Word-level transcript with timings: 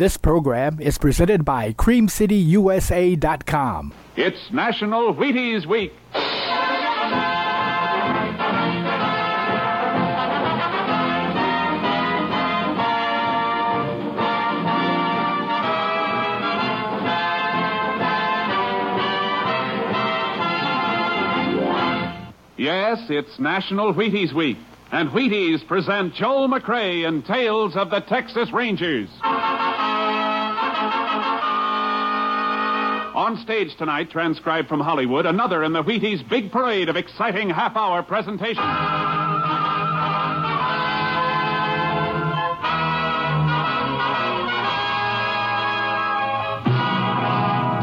This 0.00 0.16
program 0.16 0.80
is 0.80 0.96
presented 0.96 1.44
by 1.44 1.74
CreamCityUSA.com. 1.74 3.92
It's 4.16 4.50
National 4.50 5.14
Wheaties 5.14 5.66
Week. 5.66 5.92
Yes, 22.56 23.04
it's 23.10 23.38
National 23.38 23.92
Wheaties 23.92 24.32
Week, 24.32 24.56
and 24.92 25.10
Wheaties 25.10 25.68
present 25.68 26.14
Joel 26.14 26.48
McCrea 26.48 27.06
in 27.06 27.22
Tales 27.22 27.76
of 27.76 27.90
the 27.90 28.00
Texas 28.00 28.50
Rangers. 28.50 29.10
On 33.30 33.38
stage 33.38 33.76
tonight, 33.76 34.10
transcribed 34.10 34.66
from 34.66 34.80
Hollywood, 34.80 35.24
another 35.24 35.62
in 35.62 35.72
the 35.72 35.84
Wheaties 35.84 36.28
big 36.28 36.50
parade 36.50 36.88
of 36.88 36.96
exciting 36.96 37.48
half 37.48 37.76
hour 37.76 38.02
presentations. 38.02 38.58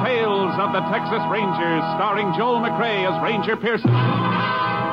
Tales 0.04 0.52
of 0.60 0.76
the 0.76 0.84
Texas 0.92 1.24
Rangers, 1.32 1.84
starring 1.96 2.36
Joel 2.36 2.60
McCrea 2.60 3.08
as 3.08 3.16
Ranger 3.24 3.56
Pearson. 3.56 3.88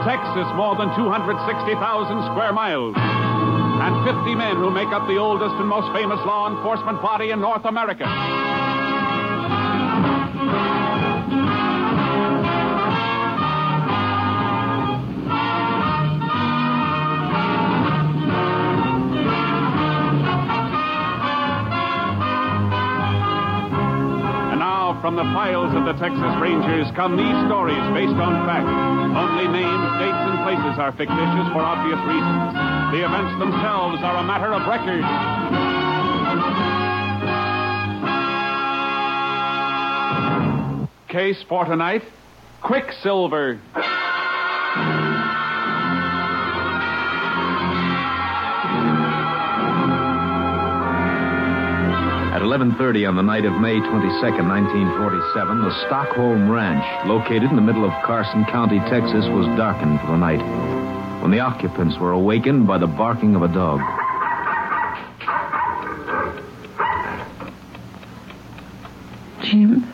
Texas, 0.07 0.47
more 0.55 0.79
than 0.79 0.95
260,000 0.95 2.31
square 2.31 2.53
miles. 2.53 2.95
And 2.95 4.07
50 4.07 4.39
men 4.39 4.55
who 4.55 4.71
make 4.71 4.95
up 4.95 5.09
the 5.09 5.19
oldest 5.19 5.59
and 5.59 5.67
most 5.67 5.91
famous 5.91 6.23
law 6.23 6.47
enforcement 6.47 7.03
body 7.03 7.31
in 7.31 7.41
North 7.41 7.65
America. 7.65 8.44
From 25.05 25.17
the 25.17 25.33
files 25.37 25.69
of 25.77 25.85
the 25.85 25.93
Texas 26.01 26.35
Rangers 26.41 26.89
come 26.97 27.15
these 27.15 27.37
stories 27.45 27.85
based 27.93 28.17
on 28.17 28.47
fact. 28.49 28.65
Only 28.65 29.45
names, 29.53 29.85
dates, 30.01 30.17
and 30.17 30.41
places 30.41 30.81
are 30.81 30.93
fictitious 30.97 31.47
for 31.53 31.61
obvious 31.61 32.01
reasons. 32.09 32.57
The 32.89 33.05
events 33.05 33.37
themselves 33.39 34.01
are 34.01 34.17
a 34.17 34.25
matter 34.25 34.55
of 34.57 34.65
record. 34.65 35.05
Case 41.09 41.45
for 41.51 41.67
tonight 41.67 42.03
Quicksilver. 42.63 43.61
11:30 52.45 53.09
on 53.09 53.17
the 53.17 53.23
night 53.23 53.47
of 53.47 53.59
May 53.59 53.81
22nd, 53.81 54.47
1947, 54.47 55.63
the 55.63 55.87
Stockholm 55.87 56.51
Ranch, 56.51 56.85
located 57.07 57.45
in 57.45 57.57
the 57.57 57.63
middle 57.63 57.87
of 57.87 58.03
Carson 58.05 58.45
County, 58.45 58.81
Texas, 58.81 59.25
was 59.29 59.47
darkened 59.57 59.99
for 60.01 60.09
the 60.09 60.19
night 60.19 60.43
when 61.23 61.31
the 61.31 61.41
occupants 61.41 61.97
were 61.99 62.13
awakened 62.13 62.67
by 62.67 62.77
the 62.77 62.87
barking 62.87 63.35
of 63.35 63.43
a 63.43 63.49
dog. 63.49 63.81
Jim, 69.43 69.91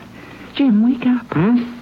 Jim, 0.55 0.83
wake 0.83 1.05
up. 1.05 1.25
Hmm? 1.31 1.73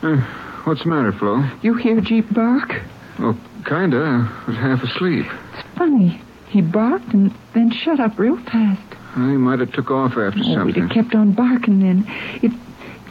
Uh, 0.00 0.20
what's 0.62 0.84
the 0.84 0.90
matter, 0.90 1.10
Flo? 1.10 1.42
You 1.60 1.74
hear 1.74 2.00
Jeep 2.00 2.32
bark? 2.32 2.82
Well, 3.18 3.36
kinda. 3.66 4.30
I 4.30 4.44
was 4.46 4.56
half 4.56 4.84
asleep. 4.84 5.26
It's 5.54 5.68
funny. 5.76 6.20
He 6.46 6.60
barked 6.60 7.12
and 7.12 7.34
then 7.52 7.72
shut 7.72 7.98
up 7.98 8.16
real 8.16 8.36
fast. 8.36 8.93
He 9.14 9.20
might 9.20 9.60
have 9.60 9.72
took 9.72 9.90
off 9.90 10.12
after 10.16 10.40
Oh, 10.40 10.54
something. 10.54 10.82
have 10.82 10.90
kept 10.90 11.14
on 11.14 11.32
barking 11.32 11.80
then. 11.80 12.04
It 12.42 12.52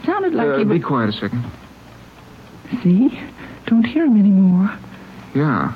sounded 0.04 0.34
like 0.34 0.48
Uh, 0.48 0.58
be 0.64 0.78
was... 0.78 0.84
quiet 0.84 1.08
a 1.10 1.12
second. 1.12 1.44
See? 2.82 3.20
Don't 3.66 3.84
hear 3.86 4.04
him 4.04 4.18
anymore. 4.18 4.70
Yeah. 5.34 5.72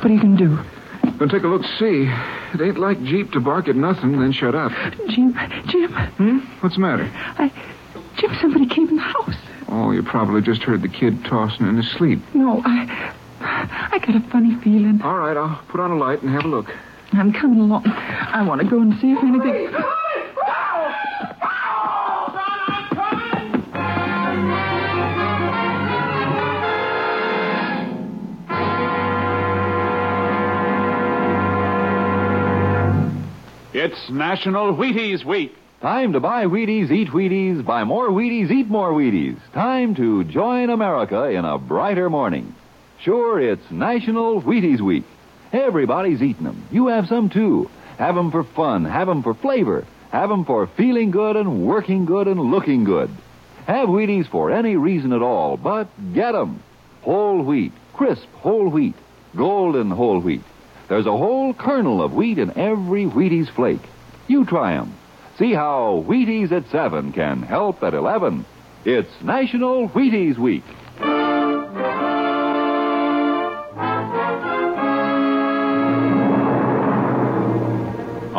What 0.00 0.04
are 0.10 0.14
you 0.14 0.20
going 0.20 0.36
to 0.36 0.46
do? 0.48 0.58
Gonna 1.18 1.30
take 1.32 1.42
a 1.44 1.48
look 1.48 1.62
see. 1.78 2.10
It 2.54 2.60
ain't 2.60 2.78
like 2.78 3.02
Jeep 3.04 3.32
to 3.32 3.40
bark 3.40 3.68
at 3.68 3.76
nothing, 3.76 4.18
then 4.20 4.32
shut 4.32 4.54
up. 4.54 4.72
Jim, 5.08 5.36
Jim, 5.66 5.92
Hmm? 5.92 6.38
What's 6.60 6.76
the 6.76 6.80
matter? 6.80 7.10
I... 7.38 7.52
Jim, 8.16 8.30
somebody 8.40 8.66
came 8.66 8.88
in 8.88 8.96
the 8.96 9.02
house. 9.02 9.34
Oh, 9.68 9.90
you 9.90 10.02
probably 10.02 10.40
just 10.42 10.62
heard 10.62 10.82
the 10.82 10.88
kid 10.88 11.24
tossing 11.24 11.66
in 11.66 11.76
his 11.76 11.90
sleep. 11.90 12.20
No, 12.34 12.62
I... 12.64 13.12
I 13.40 13.98
got 13.98 14.14
a 14.16 14.20
funny 14.30 14.54
feeling. 14.56 15.02
All 15.02 15.18
right, 15.18 15.36
I'll 15.36 15.60
put 15.68 15.80
on 15.80 15.90
a 15.90 15.96
light 15.96 16.22
and 16.22 16.30
have 16.30 16.44
a 16.44 16.48
look. 16.48 16.66
I'm 17.16 17.32
coming 17.32 17.60
along. 17.60 17.84
I 17.86 18.46
want 18.46 18.60
to 18.60 18.68
go 18.68 18.80
and 18.80 18.98
see 19.00 19.12
if 19.12 19.22
anything... 19.22 19.72
It's 33.76 34.08
National 34.08 34.74
Wheaties 34.74 35.24
Week. 35.24 35.54
Time 35.82 36.14
to 36.14 36.20
buy 36.20 36.46
Wheaties, 36.46 36.90
eat 36.90 37.08
Wheaties, 37.08 37.64
buy 37.66 37.84
more 37.84 38.08
Wheaties, 38.08 38.50
eat 38.50 38.68
more 38.68 38.92
Wheaties. 38.92 39.36
Time 39.52 39.94
to 39.96 40.24
join 40.24 40.70
America 40.70 41.24
in 41.28 41.44
a 41.44 41.58
brighter 41.58 42.08
morning. 42.08 42.54
Sure, 43.02 43.38
it's 43.38 43.70
National 43.70 44.40
Wheaties 44.40 44.80
Week. 44.80 45.04
Everybody's 45.54 46.20
eating 46.20 46.42
them. 46.42 46.64
You 46.72 46.88
have 46.88 47.06
some 47.06 47.28
too. 47.28 47.70
Have 47.96 48.16
them 48.16 48.32
for 48.32 48.42
fun, 48.42 48.84
Have 48.84 49.06
them 49.06 49.22
for 49.22 49.34
flavor, 49.34 49.84
Have 50.10 50.28
them 50.28 50.44
for 50.44 50.66
feeling 50.66 51.12
good 51.12 51.36
and 51.36 51.64
working 51.64 52.06
good 52.06 52.26
and 52.26 52.40
looking 52.40 52.82
good. 52.82 53.08
Have 53.66 53.88
Wheaties 53.88 54.26
for 54.26 54.50
any 54.50 54.76
reason 54.76 55.12
at 55.12 55.22
all, 55.22 55.56
but 55.56 55.86
get 56.12 56.34
'em. 56.34 56.58
Whole 57.02 57.40
wheat, 57.42 57.72
crisp 57.92 58.26
whole 58.34 58.68
wheat, 58.68 58.94
golden 59.36 59.92
whole 59.92 60.18
wheat. 60.18 60.42
There's 60.88 61.06
a 61.06 61.16
whole 61.16 61.54
kernel 61.54 62.02
of 62.02 62.14
wheat 62.14 62.38
in 62.38 62.58
every 62.58 63.06
Wheaties 63.06 63.48
flake. 63.48 63.82
You 64.26 64.44
try 64.44 64.72
'em. 64.72 64.92
See 65.38 65.52
how 65.52 66.04
Wheaties 66.06 66.50
at 66.50 66.68
7 66.68 67.12
can 67.12 67.42
help 67.42 67.82
at 67.84 67.94
11. 67.94 68.44
It's 68.84 69.22
National 69.22 69.88
Wheaties 69.88 70.36
Week. 70.36 70.64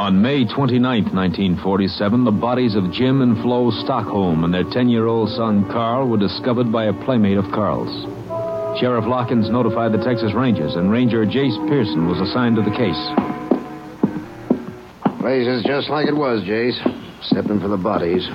On 0.06 0.22
May 0.22 0.46
29, 0.46 0.84
1947, 0.84 2.26
the 2.26 2.32
bodies 2.32 2.76
of 2.76 2.92
Jim 2.92 3.24
and 3.24 3.42
Flo 3.42 3.72
Stockholm 3.72 4.44
and 4.44 4.54
their 4.54 4.64
10-year-old 4.64 5.30
son 5.30 5.68
Carl 5.72 6.08
were 6.08 6.20
discovered 6.20 6.72
by 6.72 6.86
a 6.86 6.94
playmate 6.94 7.40
of 7.40 7.46
Carl's. 7.46 7.90
Sheriff 8.80 9.06
Larkins 9.08 9.50
notified 9.50 9.94
the 9.94 10.04
Texas 10.06 10.32
Rangers, 10.36 10.76
and 10.76 10.92
Ranger 10.92 11.26
Jace 11.26 11.58
Pearson 11.68 12.06
was 12.08 12.22
assigned 12.22 12.56
to 12.58 12.62
the 12.62 12.70
case. 12.70 13.02
Place 15.22 15.48
is 15.48 15.64
just 15.64 15.90
like 15.90 16.06
it 16.06 16.16
was, 16.16 16.44
Jace. 16.44 16.78
Excepting 17.22 17.60
for 17.60 17.68
the 17.68 17.76
bodies. 17.76 18.28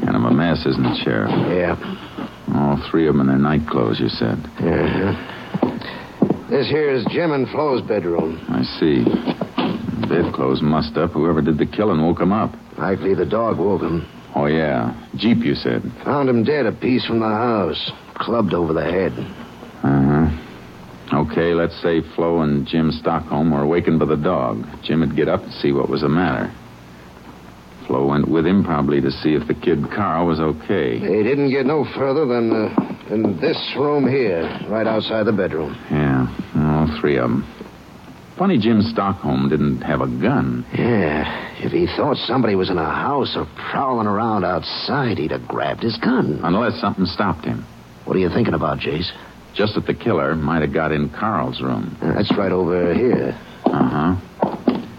Kind 0.00 0.16
of 0.16 0.24
a 0.24 0.30
mess, 0.30 0.64
isn't 0.64 0.86
it, 0.86 1.04
Sheriff? 1.04 1.28
Yeah. 1.52 1.76
All 2.54 2.82
three 2.90 3.06
of 3.06 3.12
them 3.12 3.20
in 3.20 3.26
their 3.26 3.36
night 3.36 3.68
clothes, 3.68 4.00
you 4.00 4.08
said. 4.08 4.38
Uh-huh. 4.56 5.12
This 6.48 6.66
here 6.66 6.90
is 6.90 7.04
Jim 7.10 7.32
and 7.32 7.46
Flo's 7.50 7.82
bedroom. 7.82 8.40
I 8.48 8.62
see. 8.80 9.04
Bedclothes 10.10 10.60
mussed 10.60 10.96
up. 10.96 11.12
Whoever 11.12 11.40
did 11.40 11.56
the 11.58 11.66
killing 11.66 12.02
woke 12.02 12.20
him 12.20 12.32
up. 12.32 12.52
Likely 12.76 13.14
the 13.14 13.24
dog 13.24 13.58
woke 13.58 13.82
him. 13.82 14.06
Oh, 14.34 14.46
yeah. 14.46 14.92
Jeep, 15.14 15.38
you 15.38 15.54
said. 15.54 15.82
Found 16.04 16.28
him 16.28 16.42
dead 16.42 16.66
a 16.66 16.72
piece 16.72 17.06
from 17.06 17.20
the 17.20 17.28
house. 17.28 17.92
Clubbed 18.14 18.52
over 18.52 18.72
the 18.72 18.82
head. 18.82 19.12
Uh 19.82 20.26
huh. 20.26 21.20
Okay, 21.22 21.54
let's 21.54 21.80
say 21.80 22.02
Flo 22.14 22.40
and 22.42 22.66
Jim 22.66 22.90
Stockholm 22.92 23.50
were 23.50 23.62
awakened 23.62 23.98
by 24.00 24.06
the 24.06 24.16
dog. 24.16 24.64
Jim 24.82 25.00
would 25.00 25.16
get 25.16 25.28
up 25.28 25.42
and 25.42 25.52
see 25.54 25.72
what 25.72 25.88
was 25.88 26.02
the 26.02 26.08
matter. 26.08 26.52
Flo 27.86 28.06
went 28.06 28.28
with 28.28 28.46
him 28.46 28.62
probably 28.64 29.00
to 29.00 29.10
see 29.10 29.34
if 29.34 29.46
the 29.48 29.54
kid 29.54 29.90
Carl 29.90 30.26
was 30.26 30.38
okay. 30.38 30.98
They 30.98 31.22
didn't 31.22 31.50
get 31.50 31.66
no 31.66 31.84
further 31.84 32.26
than, 32.26 32.52
uh, 32.52 32.96
than 33.08 33.40
this 33.40 33.58
room 33.76 34.08
here, 34.08 34.42
right 34.68 34.86
outside 34.86 35.24
the 35.24 35.32
bedroom. 35.32 35.76
Yeah, 35.90 36.28
all 36.56 37.00
three 37.00 37.16
of 37.16 37.30
them. 37.30 37.46
Funny 38.40 38.56
Jim 38.56 38.80
Stockholm 38.80 39.50
didn't 39.50 39.82
have 39.82 40.00
a 40.00 40.06
gun. 40.06 40.64
Yeah. 40.72 41.58
If 41.62 41.72
he 41.72 41.86
thought 41.86 42.16
somebody 42.16 42.54
was 42.54 42.70
in 42.70 42.78
a 42.78 42.90
house 42.90 43.36
or 43.36 43.46
prowling 43.70 44.06
around 44.06 44.46
outside, 44.46 45.18
he'd 45.18 45.30
have 45.32 45.46
grabbed 45.46 45.82
his 45.82 45.98
gun. 45.98 46.40
Unless 46.42 46.80
something 46.80 47.04
stopped 47.04 47.44
him. 47.44 47.66
What 48.06 48.16
are 48.16 48.18
you 48.18 48.30
thinking 48.30 48.54
about, 48.54 48.78
Jace? 48.78 49.12
Just 49.52 49.74
that 49.74 49.84
the 49.84 49.92
killer 49.92 50.34
might 50.36 50.62
have 50.62 50.72
got 50.72 50.90
in 50.90 51.10
Carl's 51.10 51.60
room. 51.60 51.98
Uh, 52.00 52.14
That's 52.14 52.34
right 52.34 52.50
over 52.50 52.94
here. 52.94 53.38
Uh 53.66 54.16
huh. 54.16 54.50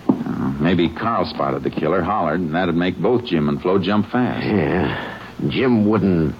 Uh, 0.07 0.51
Maybe 0.61 0.88
Carl 0.88 1.25
spotted 1.25 1.63
the 1.63 1.71
killer, 1.71 2.03
hollered, 2.03 2.41
and 2.41 2.53
that'd 2.53 2.75
make 2.75 2.95
both 2.99 3.25
Jim 3.25 3.49
and 3.49 3.59
Flo 3.59 3.79
jump 3.79 4.11
fast. 4.11 4.45
Yeah. 4.45 5.19
Jim 5.49 5.89
wouldn't 5.89 6.35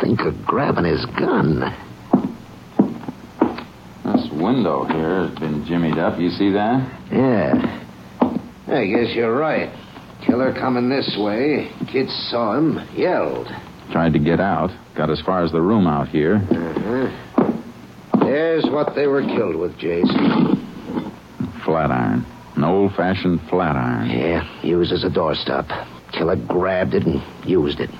think 0.00 0.18
of 0.22 0.44
grabbing 0.44 0.84
his 0.84 1.06
gun. 1.06 1.62
Window 4.40 4.84
here 4.84 5.28
has 5.28 5.38
been 5.38 5.64
jimmied 5.64 5.98
up. 5.98 6.18
You 6.18 6.30
see 6.30 6.50
that? 6.52 6.88
Yeah. 7.12 7.84
I 8.68 8.86
guess 8.86 9.14
you're 9.14 9.36
right. 9.36 9.70
Killer 10.24 10.52
coming 10.52 10.88
this 10.88 11.16
way. 11.18 11.70
Kids 11.88 12.12
saw 12.30 12.56
him, 12.56 12.80
yelled. 12.94 13.48
Tried 13.90 14.12
to 14.14 14.18
get 14.18 14.40
out. 14.40 14.70
Got 14.94 15.10
as 15.10 15.20
far 15.20 15.44
as 15.44 15.52
the 15.52 15.60
room 15.60 15.86
out 15.86 16.08
here. 16.08 16.36
Uh-huh. 16.36 17.10
There's 18.20 18.64
what 18.66 18.94
they 18.94 19.06
were 19.06 19.22
killed 19.22 19.56
with, 19.56 19.76
Jason. 19.78 20.56
Flat 21.64 21.90
iron. 21.90 22.24
An 22.56 22.64
old 22.64 22.94
fashioned 22.94 23.40
flat 23.48 23.76
iron. 23.76 24.10
Yeah, 24.10 24.46
used 24.62 24.92
as 24.92 25.04
a 25.04 25.08
doorstop. 25.08 25.68
Killer 26.12 26.36
grabbed 26.36 26.94
it 26.94 27.06
and 27.06 27.22
used 27.44 27.80
it. 27.80 27.90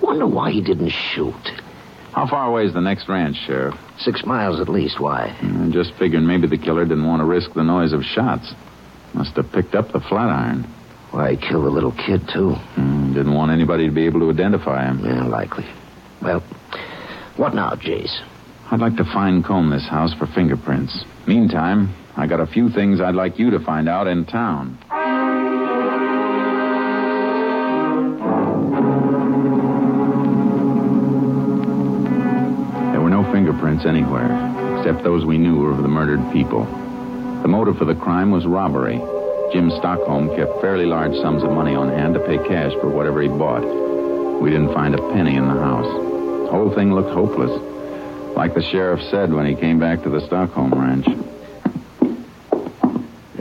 Wonder 0.00 0.26
why 0.26 0.50
he 0.50 0.60
didn't 0.60 0.90
shoot. 0.90 1.34
How 2.14 2.28
far 2.28 2.46
away 2.46 2.64
is 2.64 2.72
the 2.72 2.80
next 2.80 3.08
ranch, 3.08 3.36
Sheriff? 3.44 3.74
Six 3.98 4.24
miles 4.24 4.60
at 4.60 4.68
least. 4.68 5.00
Why? 5.00 5.36
I 5.42 5.70
just 5.72 5.94
figuring 5.98 6.26
maybe 6.26 6.46
the 6.46 6.56
killer 6.56 6.84
didn't 6.84 7.06
want 7.06 7.18
to 7.18 7.24
risk 7.24 7.52
the 7.54 7.64
noise 7.64 7.92
of 7.92 8.04
shots. 8.04 8.54
Must 9.14 9.34
have 9.34 9.50
picked 9.50 9.74
up 9.74 9.90
the 9.90 9.98
flat 9.98 10.28
iron. 10.28 10.62
Why, 11.10 11.32
he 11.32 11.36
killed 11.36 11.64
a 11.64 11.70
little 11.70 11.90
kid, 11.90 12.22
too. 12.32 12.54
Mm, 12.76 13.14
didn't 13.14 13.34
want 13.34 13.50
anybody 13.50 13.88
to 13.88 13.92
be 13.92 14.06
able 14.06 14.20
to 14.20 14.30
identify 14.30 14.86
him. 14.86 15.04
Yeah, 15.04 15.24
likely. 15.24 15.66
Well, 16.22 16.40
what 17.36 17.52
now, 17.52 17.70
Jace? 17.70 18.16
I'd 18.70 18.80
like 18.80 18.96
to 18.96 19.04
fine 19.04 19.42
comb 19.42 19.70
this 19.70 19.86
house 19.88 20.14
for 20.14 20.26
fingerprints. 20.26 21.04
Meantime, 21.26 21.94
I 22.16 22.28
got 22.28 22.38
a 22.38 22.46
few 22.46 22.70
things 22.70 23.00
I'd 23.00 23.16
like 23.16 23.40
you 23.40 23.50
to 23.50 23.58
find 23.58 23.88
out 23.88 24.06
in 24.06 24.24
town. 24.24 24.78
Fingerprints 33.54 33.86
anywhere, 33.86 34.78
except 34.78 35.04
those 35.04 35.24
we 35.24 35.38
knew 35.38 35.56
were 35.56 35.70
of 35.70 35.82
the 35.82 35.88
murdered 35.88 36.20
people. 36.32 36.64
The 37.42 37.48
motive 37.48 37.78
for 37.78 37.84
the 37.84 37.94
crime 37.94 38.30
was 38.30 38.46
robbery. 38.46 39.00
Jim 39.52 39.70
Stockholm 39.70 40.34
kept 40.34 40.60
fairly 40.60 40.86
large 40.86 41.14
sums 41.16 41.42
of 41.42 41.50
money 41.50 41.74
on 41.74 41.88
hand 41.88 42.14
to 42.14 42.20
pay 42.20 42.38
cash 42.38 42.72
for 42.80 42.88
whatever 42.88 43.22
he 43.22 43.28
bought. 43.28 43.62
We 44.40 44.50
didn't 44.50 44.74
find 44.74 44.94
a 44.94 45.12
penny 45.12 45.36
in 45.36 45.46
the 45.46 45.54
house. 45.54 45.86
The 45.86 46.50
whole 46.50 46.74
thing 46.74 46.92
looked 46.92 47.10
hopeless. 47.10 47.52
Like 48.36 48.54
the 48.54 48.62
sheriff 48.62 49.00
said 49.10 49.32
when 49.32 49.46
he 49.46 49.54
came 49.54 49.78
back 49.78 50.02
to 50.02 50.10
the 50.10 50.26
Stockholm 50.26 50.72
ranch. 50.72 51.06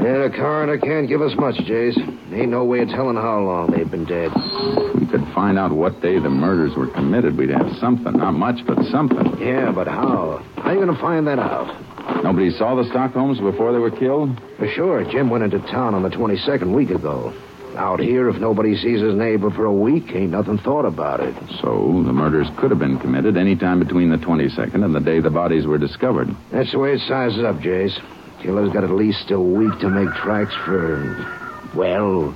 Yeah, 0.04 0.28
the 0.28 0.34
coroner 0.36 0.78
can't 0.78 1.08
give 1.08 1.22
us 1.22 1.34
much, 1.38 1.56
Jace. 1.56 1.98
Ain't 2.34 2.50
no 2.50 2.66
way 2.66 2.82
of 2.82 2.90
telling 2.90 3.16
how 3.16 3.40
long 3.40 3.72
they've 3.72 3.90
been 3.90 4.04
dead. 4.04 4.32
If 4.36 5.00
we 5.00 5.08
could 5.08 5.26
find 5.34 5.58
out 5.58 5.72
what 5.72 6.02
day 6.02 6.20
the 6.20 6.30
murders 6.30 6.76
were 6.76 6.88
committed, 6.88 7.38
we'd 7.38 7.52
have 7.52 7.72
something. 7.80 8.12
Not 8.12 8.34
much, 8.34 8.66
but 8.68 8.84
something. 8.92 9.40
Yeah, 9.40 9.72
but 9.72 9.88
how? 9.88 10.44
How 10.58 10.62
are 10.64 10.74
you 10.74 10.82
going 10.82 10.94
to 10.94 11.02
find 11.02 11.26
that 11.28 11.40
out? 11.40 12.22
Nobody 12.22 12.52
saw 12.52 12.76
the 12.76 12.84
Stockholms 12.90 13.40
before 13.40 13.72
they 13.72 13.80
were 13.80 13.92
killed? 13.92 14.38
For 14.58 14.68
sure, 14.68 15.10
Jim 15.10 15.30
went 15.30 15.46
into 15.46 15.60
town 15.60 15.96
on 15.96 16.04
the 16.04 16.10
22nd 16.10 16.76
week 16.76 16.90
ago. 16.90 17.34
Out 17.78 18.02
here, 18.02 18.28
if 18.28 18.36
nobody 18.36 18.76
sees 18.76 19.00
his 19.00 19.16
neighbor 19.16 19.52
for 19.52 19.64
a 19.64 19.74
week, 19.74 20.14
ain't 20.14 20.32
nothing 20.32 20.58
thought 20.58 20.86
about 20.86 21.22
it. 21.22 21.34
So, 21.62 22.04
the 22.06 22.12
murders 22.12 22.48
could 22.58 22.72
have 22.72 22.80
been 22.80 23.00
committed 23.00 23.38
any 23.38 23.56
time 23.56 23.80
between 23.80 24.10
the 24.10 24.18
22nd 24.18 24.84
and 24.84 24.94
the 24.94 25.00
day 25.00 25.22
the 25.22 25.30
bodies 25.30 25.66
were 25.66 25.78
discovered. 25.78 26.28
That's 26.52 26.74
the 26.74 26.80
way 26.80 26.92
it 26.92 27.00
sizes 27.08 27.42
up, 27.44 27.56
Jace. 27.60 27.98
Killer's 28.44 28.74
got 28.74 28.84
at 28.84 28.92
least 28.92 29.32
a 29.32 29.40
week 29.40 29.80
to 29.80 29.90
make 29.90 30.14
tracks 30.16 30.54
for, 30.66 31.26
well, 31.74 32.36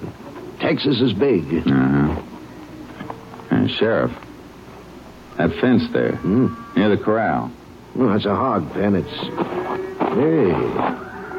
Texas 0.60 1.02
is 1.02 1.12
big. 1.14 1.44
Uh-huh. 1.68 2.22
And 3.52 3.70
Sheriff, 3.70 4.12
that 5.38 5.54
fence 5.60 5.84
there, 5.92 6.14
Hmm? 6.16 6.48
near 6.78 6.90
the 6.90 6.98
corral. 6.98 7.52
Well, 7.94 8.10
that's 8.10 8.26
a 8.26 8.36
hog 8.36 8.72
pen. 8.74 8.96
It's. 8.96 9.10
Hey, 9.10 10.52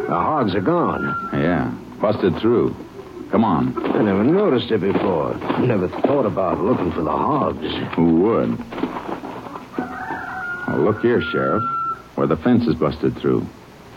the 0.07 0.09
hogs 0.15 0.55
are 0.55 0.61
gone. 0.61 1.31
Yeah, 1.33 1.73
busted 2.01 2.37
through. 2.37 2.77
Come 3.31 3.45
on. 3.45 3.75
I 3.97 4.03
never 4.03 4.23
noticed 4.25 4.71
it 4.71 4.81
before. 4.81 5.35
Never 5.61 5.89
thought 5.89 6.27
about 6.27 6.61
looking 6.61 6.93
for 6.93 7.03
the 7.03 7.11
hogs. 7.11 7.65
Who 7.95 8.21
would? 8.23 8.59
Well, 10.69 10.79
look 10.81 11.01
here, 11.01 11.23
Sheriff, 11.23 11.63
where 12.17 12.27
the 12.27 12.37
fence 12.37 12.67
is 12.67 12.75
busted 12.75 13.17
through. 13.19 13.47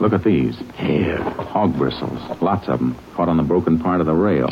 Look 0.01 0.13
at 0.13 0.24
these. 0.24 0.57
Here. 0.77 1.18
Hog 1.18 1.77
bristles. 1.77 2.19
Lots 2.42 2.68
of 2.68 2.80
them. 2.80 2.98
Caught 3.13 3.30
on 3.30 3.38
the 3.38 3.44
broken 3.44 3.77
part 3.80 4.01
of 4.01 4.07
the 4.07 4.15
rail. 4.15 4.48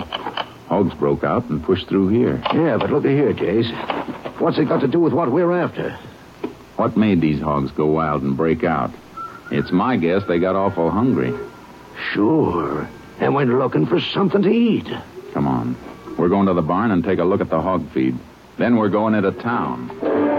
Hogs 0.68 0.94
broke 0.94 1.24
out 1.24 1.50
and 1.50 1.64
pushed 1.64 1.88
through 1.88 2.10
here. 2.10 2.40
Yeah, 2.54 2.78
but 2.78 2.92
look 2.92 3.04
at 3.04 3.10
here, 3.10 3.34
Jace. 3.34 4.40
What's 4.40 4.60
it 4.60 4.70
got 4.70 4.82
to 4.82 4.88
do 4.88 5.00
with 5.00 5.12
what 5.12 5.32
we're 5.32 5.52
after? 5.52 5.98
What 6.76 6.96
made 6.96 7.20
these 7.20 7.42
hogs 7.42 7.72
go 7.72 7.88
wild 7.88 8.22
and 8.22 8.38
break 8.38 8.64
out? 8.64 8.92
It's 9.52 9.72
my 9.72 9.98
guess 9.98 10.24
they 10.28 10.38
got 10.38 10.56
awful 10.56 10.92
hungry. 10.92 11.34
Sure. 12.14 12.88
And 13.20 13.34
went 13.34 13.50
looking 13.50 13.88
for 13.88 14.00
something 14.00 14.44
to 14.44 14.50
eat. 14.50 14.88
Come 15.34 15.48
on. 15.48 15.76
We're 16.16 16.30
going 16.30 16.46
to 16.46 16.54
the 16.54 16.62
barn 16.62 16.92
and 16.92 17.04
take 17.04 17.18
a 17.18 17.24
look 17.24 17.42
at 17.42 17.50
the 17.50 17.60
hog 17.60 17.90
feed. 17.90 18.20
Then 18.60 18.78
we're 18.78 18.90
going 18.90 19.16
into 19.16 19.32
town. 19.32 20.39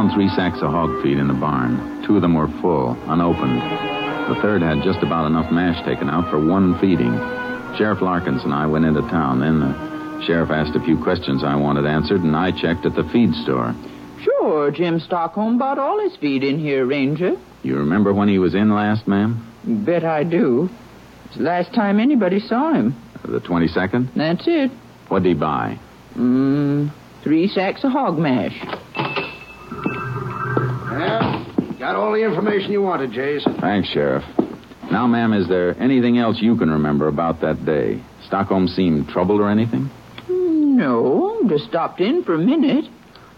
Found 0.00 0.14
three 0.14 0.30
sacks 0.30 0.62
of 0.62 0.70
hog 0.70 1.02
feed 1.02 1.18
in 1.18 1.28
the 1.28 1.34
barn. 1.34 2.02
Two 2.06 2.16
of 2.16 2.22
them 2.22 2.32
were 2.32 2.48
full, 2.62 2.96
unopened. 3.12 3.60
The 4.30 4.40
third 4.40 4.62
had 4.62 4.82
just 4.82 5.02
about 5.02 5.26
enough 5.26 5.52
mash 5.52 5.84
taken 5.84 6.08
out 6.08 6.30
for 6.30 6.42
one 6.42 6.78
feeding. 6.80 7.12
Sheriff 7.76 8.00
Larkins 8.00 8.42
and 8.42 8.54
I 8.54 8.66
went 8.66 8.86
into 8.86 9.02
town. 9.02 9.40
Then 9.40 9.60
the 9.60 10.24
sheriff 10.24 10.48
asked 10.48 10.74
a 10.74 10.80
few 10.80 10.96
questions 11.02 11.44
I 11.44 11.54
wanted 11.54 11.84
answered, 11.84 12.22
and 12.22 12.34
I 12.34 12.50
checked 12.50 12.86
at 12.86 12.94
the 12.94 13.04
feed 13.12 13.34
store. 13.44 13.74
Sure, 14.22 14.70
Jim 14.70 15.00
Stockholm 15.00 15.58
bought 15.58 15.78
all 15.78 16.00
his 16.00 16.16
feed 16.16 16.44
in 16.44 16.58
here, 16.58 16.86
Ranger. 16.86 17.36
You 17.62 17.76
remember 17.76 18.14
when 18.14 18.28
he 18.28 18.38
was 18.38 18.54
in 18.54 18.74
last, 18.74 19.06
ma'am? 19.06 19.52
Bet 19.84 20.02
I 20.02 20.24
do. 20.24 20.70
It's 21.26 21.36
the 21.36 21.42
last 21.42 21.74
time 21.74 22.00
anybody 22.00 22.40
saw 22.40 22.72
him. 22.72 22.94
The 23.22 23.40
22nd? 23.40 24.14
That's 24.16 24.44
it. 24.46 24.70
What'd 25.08 25.26
he 25.26 25.34
buy? 25.34 25.78
Mm, 26.16 26.90
three 27.22 27.48
sacks 27.48 27.84
of 27.84 27.92
hog 27.92 28.16
mash. 28.16 28.58
Yeah, 31.00 31.76
got 31.78 31.96
all 31.96 32.12
the 32.12 32.22
information 32.22 32.72
you 32.72 32.82
wanted, 32.82 33.10
Jace. 33.12 33.44
Thanks, 33.60 33.88
Sheriff. 33.88 34.22
Now, 34.90 35.06
ma'am, 35.06 35.32
is 35.32 35.48
there 35.48 35.80
anything 35.80 36.18
else 36.18 36.38
you 36.40 36.56
can 36.56 36.70
remember 36.70 37.08
about 37.08 37.40
that 37.40 37.64
day? 37.64 38.02
Stockholm 38.26 38.68
seemed 38.68 39.08
troubled 39.08 39.40
or 39.40 39.48
anything? 39.48 39.88
No, 40.28 41.40
just 41.48 41.64
stopped 41.64 42.00
in 42.00 42.22
for 42.24 42.34
a 42.34 42.38
minute. 42.38 42.84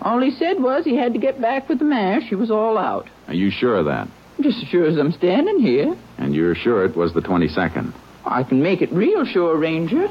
All 0.00 0.20
he 0.20 0.32
said 0.32 0.60
was 0.60 0.84
he 0.84 0.96
had 0.96 1.12
to 1.12 1.20
get 1.20 1.40
back 1.40 1.68
with 1.68 1.78
the 1.78 1.84
mash. 1.84 2.24
He 2.28 2.34
was 2.34 2.50
all 2.50 2.76
out. 2.76 3.08
Are 3.28 3.34
you 3.34 3.50
sure 3.50 3.76
of 3.76 3.84
that? 3.86 4.08
Just 4.40 4.58
as 4.62 4.68
sure 4.68 4.86
as 4.86 4.98
I'm 4.98 5.12
standing 5.12 5.60
here. 5.60 5.96
And 6.18 6.34
you're 6.34 6.56
sure 6.56 6.84
it 6.84 6.96
was 6.96 7.14
the 7.14 7.20
22nd? 7.20 7.92
I 8.24 8.42
can 8.42 8.60
make 8.62 8.82
it 8.82 8.90
real 8.92 9.24
sure, 9.24 9.56
Ranger. 9.56 10.08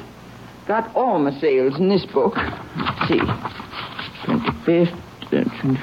Got 0.68 0.96
all 0.96 1.20
my 1.20 1.38
sales 1.40 1.78
in 1.78 1.90
this 1.90 2.06
book. 2.06 2.36
Let's 2.38 3.08
see. 3.10 3.20
25th. 4.26 4.94
uh, 5.24 5.62
20 5.62 5.80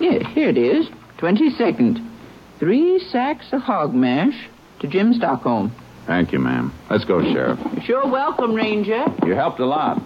Yeah, 0.00 0.28
here 0.32 0.48
it 0.48 0.58
is. 0.58 0.88
22nd. 1.22 2.04
Three 2.58 2.98
sacks 2.98 3.52
of 3.52 3.60
hog 3.60 3.94
mash 3.94 4.48
to 4.80 4.88
Jim 4.88 5.14
Stockholm. 5.14 5.72
Thank 6.04 6.32
you, 6.32 6.40
ma'am. 6.40 6.74
Let's 6.90 7.04
go, 7.04 7.22
Sheriff. 7.22 7.60
You're 7.74 7.84
sure 7.84 8.06
welcome, 8.08 8.54
Ranger. 8.54 9.04
You 9.24 9.36
helped 9.36 9.60
a 9.60 9.64
lot. 9.64 9.98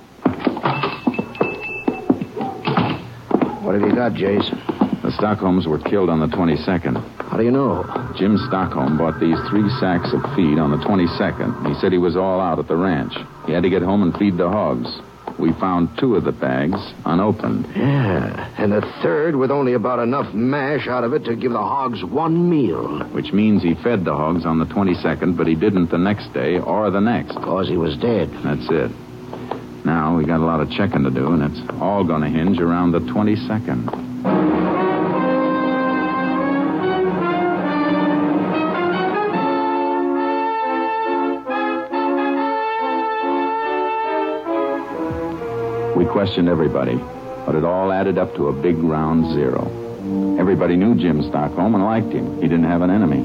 What 3.63 3.75
have 3.77 3.81
you 3.81 3.95
got, 3.95 4.13
Jace? 4.13 4.51
The 5.01 5.11
Stockholms 5.13 5.67
were 5.67 5.79
killed 5.79 6.11
on 6.11 6.21
the 6.21 6.27
22nd. 6.27 7.03
How 7.23 7.39
do 7.39 7.45
you 7.45 7.51
know? 7.51 8.13
Jim 8.19 8.37
Stockholm 8.49 8.99
bought 8.99 9.19
these 9.19 9.39
three 9.49 9.71
sacks 9.81 10.13
of 10.13 10.21
feed 10.37 10.59
on 10.59 10.71
the 10.71 10.85
22nd. 10.85 11.67
He 11.67 11.81
said 11.81 11.93
he 11.93 11.99
was 11.99 12.17
all 12.17 12.43
out 12.43 12.59
at 12.59 12.69
the 12.69 12.77
ranch. 12.77 13.15
He 13.47 13.53
had 13.53 13.63
to 13.63 13.71
get 13.71 13.81
home 13.81 14.03
and 14.03 14.15
feed 14.19 14.37
the 14.37 14.51
hogs. 14.51 14.91
We 15.39 15.53
found 15.53 15.99
two 15.99 16.17
of 16.17 16.25
the 16.25 16.33
bags 16.33 16.79
unopened. 17.05 17.69
Yeah, 17.77 18.55
and 18.59 18.73
the 18.73 18.81
third 19.03 19.37
with 19.37 19.51
only 19.51 19.75
about 19.75 19.99
enough 19.99 20.33
mash 20.33 20.89
out 20.89 21.05
of 21.05 21.13
it 21.13 21.25
to 21.25 21.37
give 21.37 21.53
the 21.53 21.59
hogs 21.59 22.03
one 22.05 22.49
meal. 22.49 23.05
Which 23.11 23.33
means 23.33 23.63
he 23.63 23.75
fed 23.75 24.05
the 24.05 24.15
hogs 24.15 24.47
on 24.47 24.59
the 24.59 24.65
22nd, 24.67 25.37
but 25.37 25.47
he 25.47 25.55
didn't 25.55 25.91
the 25.91 25.99
next 25.99 26.33
day 26.33 26.59
or 26.59 26.91
the 26.91 27.01
next. 27.01 27.35
Cause 27.37 27.69
he 27.69 27.77
was 27.77 27.97
dead. 27.97 28.31
That's 28.43 28.67
it. 28.71 28.91
Now 29.85 30.17
we 30.17 30.25
got 30.25 30.41
a 30.41 30.45
lot 30.45 30.61
of 30.61 30.71
checking 30.71 31.05
to 31.05 31.11
do, 31.11 31.33
and 31.33 31.43
it's 31.43 31.61
all 31.81 32.03
going 32.03 32.23
to 32.23 32.29
hinge 32.29 32.59
around 32.59 32.93
the 32.93 33.01
22nd. 33.01 34.06
Questioned 46.17 46.49
everybody. 46.49 46.97
But 47.45 47.57
it 47.57 47.65
all 47.65 47.93
added 47.93 48.17
up 48.17 48.35
to 48.37 48.49
a 48.49 48.53
big 48.63 48.79
round 48.79 49.35
zero. 49.35 49.67
Everybody 50.41 50.75
knew 50.75 50.95
Jim 50.95 51.23
Stockholm 51.29 51.75
and 51.75 51.85
liked 51.85 52.11
him. 52.11 52.37
He 52.41 52.49
didn't 52.49 52.65
have 52.65 52.81
an 52.81 52.89
enemy. 52.89 53.19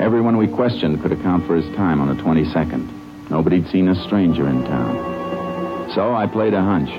Everyone 0.00 0.36
we 0.36 0.48
questioned 0.48 1.00
could 1.00 1.12
account 1.12 1.46
for 1.46 1.54
his 1.54 1.64
time 1.76 2.00
on 2.00 2.08
the 2.08 2.20
22nd. 2.20 3.30
Nobody'd 3.30 3.68
seen 3.68 3.86
a 3.86 3.94
stranger 4.04 4.48
in 4.48 4.64
town. 4.64 5.92
So 5.94 6.12
I 6.12 6.26
played 6.26 6.54
a 6.54 6.60
hunch. 6.60 6.90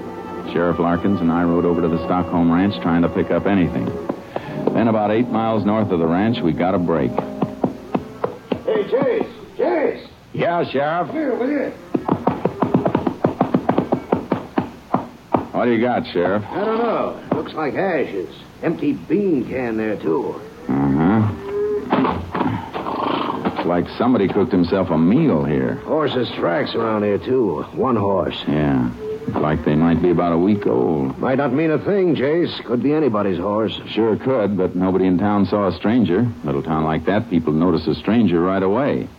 Sheriff 0.53 0.79
Larkins 0.79 1.19
and 1.19 1.29
I 1.29 1.43
rode 1.43 1.65
over 1.65 1.81
to 1.81 1.89
the 1.89 2.01
Stockholm 2.05 2.49
ranch 2.49 2.81
trying 2.81 3.01
to 3.01 3.09
pick 3.09 3.29
up 3.29 3.45
anything. 3.45 3.87
Then, 4.73 4.87
about 4.87 5.11
eight 5.11 5.27
miles 5.27 5.65
north 5.65 5.91
of 5.91 5.99
the 5.99 6.07
ranch, 6.07 6.39
we 6.39 6.53
got 6.53 6.75
a 6.75 6.79
break. 6.79 7.11
Hey, 7.11 8.85
Jace! 8.85 9.57
Jace! 9.57 10.07
Yeah, 10.31 10.63
Sheriff. 10.63 11.11
Here, 11.11 11.35
with 11.35 11.49
you. 11.49 11.88
What 15.59 15.65
do 15.65 15.73
you 15.73 15.81
got, 15.81 16.07
Sheriff? 16.07 16.45
I 16.49 16.63
don't 16.63 16.77
know. 16.77 17.19
Looks 17.35 17.51
like 17.51 17.73
ashes. 17.73 18.33
Empty 18.63 18.93
bean 18.93 19.45
can 19.45 19.75
there, 19.75 19.97
too. 19.97 20.39
Huh. 20.67 21.33
Looks 23.43 23.65
like 23.65 23.89
somebody 23.97 24.29
cooked 24.29 24.53
himself 24.53 24.89
a 24.89 24.97
meal 24.97 25.43
here. 25.43 25.75
Horses' 25.83 26.31
tracks 26.37 26.75
around 26.75 27.03
here, 27.03 27.17
too. 27.17 27.63
One 27.73 27.97
horse. 27.97 28.41
Yeah. 28.47 28.89
Looks 29.27 29.35
like 29.35 29.65
they 29.65 29.75
might 29.75 30.01
be 30.01 30.11
about 30.11 30.31
a 30.31 30.37
week 30.37 30.65
old. 30.65 31.19
Might 31.19 31.39
not 31.39 31.51
mean 31.51 31.71
a 31.71 31.77
thing, 31.77 32.15
Jace. 32.15 32.63
Could 32.63 32.81
be 32.81 32.93
anybody's 32.93 33.37
horse. 33.37 33.77
Sure 33.89 34.15
could, 34.15 34.55
but 34.55 34.77
nobody 34.77 35.07
in 35.07 35.17
town 35.17 35.45
saw 35.45 35.67
a 35.67 35.73
stranger. 35.73 36.25
Little 36.45 36.63
town 36.63 36.85
like 36.85 37.03
that, 37.07 37.29
people 37.29 37.51
notice 37.51 37.85
a 37.85 37.95
stranger 37.95 38.39
right 38.39 38.63
away. 38.63 39.09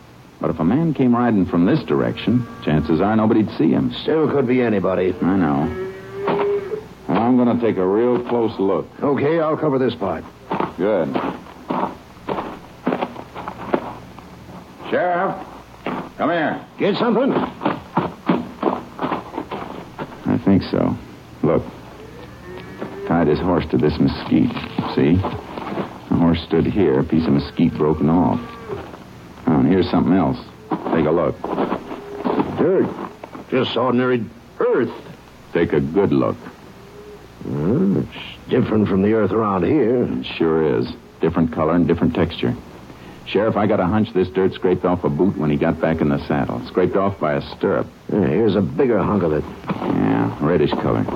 But 0.41 0.49
if 0.49 0.59
a 0.59 0.65
man 0.65 0.95
came 0.95 1.15
riding 1.15 1.45
from 1.45 1.67
this 1.67 1.83
direction, 1.83 2.47
chances 2.65 3.03
are 3.03 3.15
nobody'd 3.15 3.51
see 3.59 3.69
him. 3.69 3.93
Still 3.93 4.27
could 4.31 4.47
be 4.47 4.63
anybody. 4.63 5.15
I 5.21 5.37
know. 5.37 5.90
I'm 7.31 7.37
going 7.37 7.57
to 7.57 7.65
take 7.65 7.77
a 7.77 7.87
real 7.87 8.21
close 8.25 8.59
look. 8.59 8.89
Okay, 9.01 9.39
I'll 9.39 9.57
cover 9.57 9.79
this 9.79 9.95
part. 9.95 10.25
Good. 10.77 11.15
Sheriff, 14.91 15.37
come 16.17 16.31
here. 16.31 16.67
Get 16.77 16.97
something? 16.97 17.33
I 20.27 20.39
think 20.45 20.65
so. 20.65 20.99
Look. 21.45 21.63
Tied 23.07 23.29
his 23.29 23.39
horse 23.39 23.65
to 23.67 23.77
this 23.79 23.97
mesquite. 24.01 24.51
See? 24.97 25.15
The 25.15 26.17
horse 26.17 26.43
stood 26.43 26.67
here, 26.67 26.99
a 26.99 27.05
piece 27.05 27.29
of 27.29 27.35
mesquite 27.35 27.75
broken 27.75 28.09
off. 28.09 28.41
Oh, 29.47 29.61
and 29.61 29.69
here's 29.69 29.89
something 29.89 30.15
else. 30.15 30.39
Take 30.93 31.07
a 31.07 31.13
look. 31.13 31.41
Dirt. 32.59 32.89
Just 33.51 33.77
ordinary 33.77 34.25
earth. 34.59 34.91
Take 35.53 35.73
a 35.73 35.81
good 35.81 36.11
look. 36.11 36.37
Well, 37.45 37.99
it's 37.99 38.49
different 38.49 38.89
from 38.89 39.03
the 39.03 39.15
earth 39.15 39.33
around 39.33 39.65
here. 39.65 40.05
It 40.05 40.25
sure 40.25 40.79
is. 40.79 40.93
Different 41.21 41.53
color 41.53 41.75
and 41.75 41.87
different 41.87 42.15
texture. 42.15 42.55
Sheriff, 43.27 43.57
I 43.57 43.67
got 43.67 43.79
a 43.79 43.87
hunch 43.87 44.13
this 44.13 44.29
dirt 44.29 44.55
scraped 44.55 44.85
off 44.85 45.05
a 45.05 45.09
boot 45.09 45.37
when 45.37 45.51
he 45.51 45.57
got 45.57 45.81
back 45.81 46.01
in 46.01 46.09
the 46.09 46.19
saddle. 46.27 46.67
Scraped 46.67 46.97
off 46.97 47.21
by 47.21 47.35
a 47.35 47.43
stirrup. 47.57 47.87
Yeah, 48.13 48.27
here's 48.27 48.57
a 48.57 48.61
bigger 48.61 48.99
hunk 48.99 49.23
of 49.23 49.33
it. 49.33 49.45
Yeah, 49.69 50.37
reddish 50.41 50.73
color. 50.73 51.07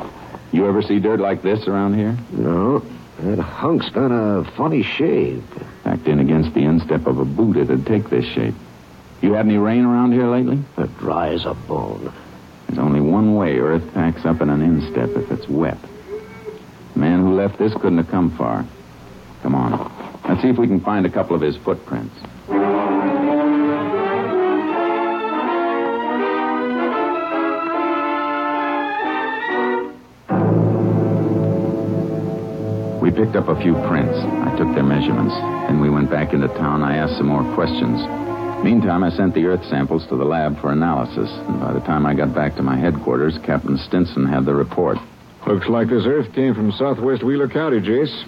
You 0.52 0.68
ever 0.68 0.82
see 0.82 1.00
dirt 1.00 1.18
like 1.18 1.42
this 1.42 1.66
around 1.66 1.94
here? 1.94 2.16
No, 2.30 2.84
that 3.20 3.40
hunk's 3.40 3.88
got 3.88 4.12
a 4.12 4.44
funny 4.56 4.84
shape. 4.84 5.42
Backed 5.82 6.06
in 6.06 6.20
against 6.20 6.54
the 6.54 6.64
instep 6.64 7.06
of 7.06 7.18
a 7.18 7.24
boot, 7.24 7.56
it'd 7.56 7.86
take 7.86 8.08
this 8.10 8.26
shape. 8.26 8.54
You 9.20 9.32
had 9.32 9.46
any 9.46 9.58
rain 9.58 9.84
around 9.84 10.12
here 10.12 10.28
lately? 10.28 10.62
It 10.78 10.98
dry 10.98 11.30
as 11.30 11.46
a 11.46 11.54
bone. 11.54 12.12
There's 12.68 12.78
only 12.78 13.00
one 13.00 13.34
way 13.34 13.58
Earth 13.58 13.92
packs 13.94 14.24
up 14.24 14.40
in 14.40 14.50
an 14.50 14.62
instep 14.62 15.10
if 15.16 15.32
it's 15.32 15.48
wet. 15.48 15.78
The 16.94 17.00
man 17.00 17.20
who 17.20 17.34
left 17.34 17.58
this 17.58 17.72
couldn't 17.74 17.98
have 17.98 18.08
come 18.08 18.36
far. 18.36 18.64
Come 19.42 19.54
on. 19.54 19.92
Let's 20.28 20.40
see 20.42 20.48
if 20.48 20.58
we 20.58 20.68
can 20.68 20.80
find 20.80 21.04
a 21.04 21.10
couple 21.10 21.36
of 21.36 21.42
his 21.42 21.56
footprints. 21.56 22.14
We 33.02 33.10
picked 33.10 33.36
up 33.36 33.48
a 33.48 33.60
few 33.60 33.74
prints. 33.88 34.16
I 34.16 34.54
took 34.56 34.72
their 34.74 34.84
measurements. 34.84 35.34
Then 35.68 35.80
we 35.80 35.90
went 35.90 36.10
back 36.10 36.32
into 36.32 36.48
town. 36.48 36.82
I 36.82 36.96
asked 36.96 37.18
some 37.18 37.26
more 37.26 37.44
questions. 37.54 38.00
Meantime, 38.64 39.04
I 39.04 39.10
sent 39.10 39.34
the 39.34 39.44
earth 39.44 39.64
samples 39.66 40.06
to 40.06 40.16
the 40.16 40.24
lab 40.24 40.58
for 40.60 40.70
analysis. 40.70 41.28
And 41.28 41.60
by 41.60 41.72
the 41.72 41.80
time 41.80 42.06
I 42.06 42.14
got 42.14 42.34
back 42.34 42.54
to 42.56 42.62
my 42.62 42.78
headquarters, 42.78 43.36
Captain 43.44 43.76
Stinson 43.76 44.26
had 44.26 44.46
the 44.46 44.54
report. 44.54 44.96
Looks 45.46 45.68
like 45.68 45.88
this 45.88 46.06
earth 46.06 46.32
came 46.34 46.54
from 46.54 46.72
southwest 46.72 47.22
Wheeler 47.22 47.48
County, 47.48 47.80
Jace. 47.80 48.24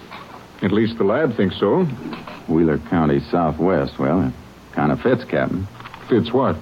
At 0.61 0.71
least 0.71 0.97
the 0.97 1.03
lab 1.03 1.35
thinks 1.35 1.59
so. 1.59 1.83
Wheeler 2.47 2.77
County 2.77 3.19
southwest. 3.31 3.97
Well, 3.97 4.27
it 4.27 4.33
kind 4.73 4.91
of 4.91 5.01
fits, 5.01 5.23
Captain. 5.23 5.67
Fits 6.09 6.31
what? 6.31 6.55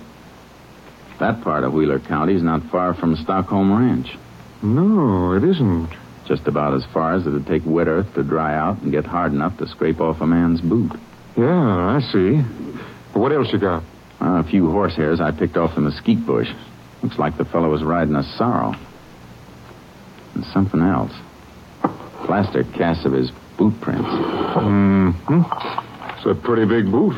That 1.19 1.41
part 1.41 1.63
of 1.63 1.73
Wheeler 1.73 1.99
County 1.99 2.35
is 2.35 2.43
not 2.43 2.63
far 2.63 2.93
from 2.93 3.15
Stockholm 3.17 3.71
Ranch. 3.71 4.17
No, 4.61 5.33
it 5.33 5.43
isn't. 5.43 5.89
Just 6.25 6.47
about 6.47 6.73
as 6.73 6.85
far 6.93 7.13
as 7.13 7.27
it'd 7.27 7.45
take 7.45 7.63
wet 7.65 7.87
earth 7.87 8.13
to 8.15 8.23
dry 8.23 8.55
out 8.55 8.81
and 8.81 8.91
get 8.91 9.05
hard 9.05 9.31
enough 9.31 9.57
to 9.57 9.67
scrape 9.67 10.01
off 10.01 10.21
a 10.21 10.27
man's 10.27 10.61
boot. 10.61 10.91
Yeah, 11.37 11.45
I 11.45 11.99
see. 12.11 12.37
What 13.13 13.31
else 13.31 13.51
you 13.51 13.59
got? 13.59 13.83
Uh, 14.21 14.39
a 14.39 14.43
few 14.43 14.63
horsehairs 14.63 15.19
I 15.19 15.31
picked 15.31 15.57
off 15.57 15.75
the 15.75 15.81
mesquite 15.81 16.25
bush. 16.25 16.49
Looks 17.03 17.19
like 17.19 17.37
the 17.37 17.45
fellow 17.45 17.69
was 17.69 17.83
riding 17.83 18.15
a 18.15 18.23
sorrel. 18.37 18.75
And 20.35 20.45
something 20.53 20.81
else. 20.81 21.13
Plaster 22.25 22.63
casts 22.75 23.05
of 23.05 23.13
his 23.13 23.31
boot 23.57 23.73
prints. 23.81 24.03
Mm-hmm. 24.03 25.41
It's 26.17 26.25
a 26.25 26.35
pretty 26.35 26.65
big 26.65 26.91
boot. 26.91 27.15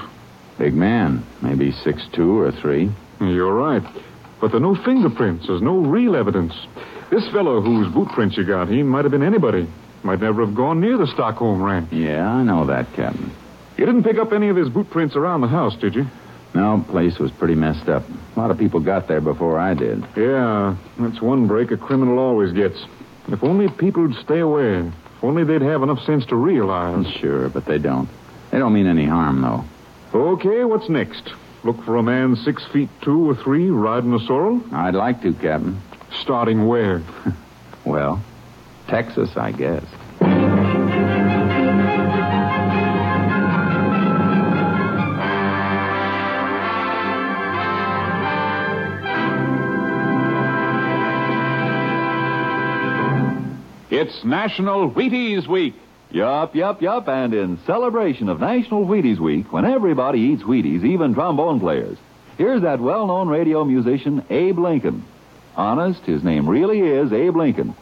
Big 0.58 0.74
man, 0.74 1.24
maybe 1.42 1.72
six 1.72 2.08
two 2.14 2.40
or 2.40 2.52
three. 2.52 2.92
You're 3.20 3.54
right. 3.54 3.84
But 4.40 4.52
there 4.52 4.58
are 4.58 4.60
no 4.60 4.76
fingerprints. 4.76 5.48
There's 5.48 5.62
no 5.62 5.78
real 5.80 6.16
evidence. 6.16 6.54
This 7.10 7.28
fellow 7.30 7.62
whose 7.62 7.92
boot 7.94 8.10
prints 8.10 8.38
you 8.38 8.46
got, 8.46 8.68
he 8.68 8.84
might 8.84 9.06
have 9.06 9.12
been 9.12 9.24
anybody. 9.24 9.68
Might 10.04 10.22
never 10.22 10.46
have 10.46 10.56
gone 10.56 10.80
near 10.80 10.98
the 10.98 11.08
Stockholm 11.08 11.62
ranch. 11.62 11.92
Yeah, 11.92 12.28
I 12.28 12.44
know 12.44 12.66
that, 12.68 12.94
Captain. 12.94 13.32
You 13.78 13.86
didn't 13.86 14.04
pick 14.04 14.18
up 14.18 14.32
any 14.34 14.50
of 14.50 14.56
his 14.56 14.70
boot 14.70 14.90
prints 14.90 15.16
around 15.16 15.42
the 15.42 15.48
house, 15.48 15.76
did 15.78 15.96
you? 15.96 16.06
No, 16.54 16.84
place 16.90 17.20
was 17.20 17.32
pretty 17.32 17.56
messed 17.56 17.88
up. 17.88 18.04
A 18.36 18.40
lot 18.40 18.52
of 18.52 18.58
people 18.58 18.80
got 18.80 19.08
there 19.08 19.22
before 19.22 19.60
I 19.60 19.74
did. 19.74 20.06
Yeah, 20.16 20.76
that's 21.00 21.22
one 21.22 21.48
break 21.48 21.72
a 21.72 21.78
criminal 21.78 22.20
always 22.20 22.52
gets. 22.52 22.84
If 23.28 23.44
only 23.44 23.68
people'd 23.70 24.16
stay 24.16 24.40
away. 24.40 24.80
If 24.80 25.24
only 25.24 25.44
they'd 25.44 25.62
have 25.62 25.84
enough 25.84 26.04
sense 26.06 26.26
to 26.28 26.36
realize. 26.36 27.08
Sure, 27.14 27.50
but 27.50 27.66
they 27.66 27.78
don't. 27.78 28.10
They 28.52 28.60
don't 28.60 28.74
mean 28.74 28.88
any 28.88 29.06
harm, 29.06 29.42
though. 29.42 29.66
Okay, 30.14 30.64
what's 30.64 30.88
next? 30.90 31.30
Look 31.64 31.84
for 31.84 31.98
a 31.98 32.04
man 32.04 32.36
six 32.38 32.64
feet 32.66 32.90
two 33.02 33.30
or 33.30 33.36
three 33.36 33.70
riding 33.70 34.14
a 34.14 34.20
sorrel? 34.20 34.62
I'd 34.72 34.96
like 34.96 35.22
to, 35.24 35.34
Captain. 35.34 35.82
Starting 36.22 36.68
where? 36.68 37.02
Well, 37.86 38.22
Texas, 38.90 39.38
I 39.38 39.54
guess. 39.54 39.86
It's 54.00 54.24
National 54.24 54.92
Wheaties 54.92 55.48
Week. 55.48 55.74
Yup, 56.12 56.54
yup, 56.54 56.84
yup, 56.84 57.08
and 57.08 57.34
in 57.34 57.58
celebration 57.66 58.30
of 58.30 58.39
National 58.39 58.86
Wheaties 58.86 59.18
Week, 59.18 59.51
when 59.51 59.66
everybody 59.66 60.20
eats 60.20 60.44
Wheaties, 60.44 60.86
even 60.86 61.16
trombone 61.16 61.60
players, 61.60 61.98
here's 62.38 62.62
that 62.62 62.80
well-known 62.80 63.27
radio 63.27 63.63
musician, 63.63 64.24
Abe 64.30 64.60
Lincoln. 64.60 65.04
Honest, 65.56 66.01
his 66.01 66.24
name 66.24 66.48
really 66.48 66.80
is 66.82 67.12
Abe 67.12 67.38
Lincoln. 67.38 67.74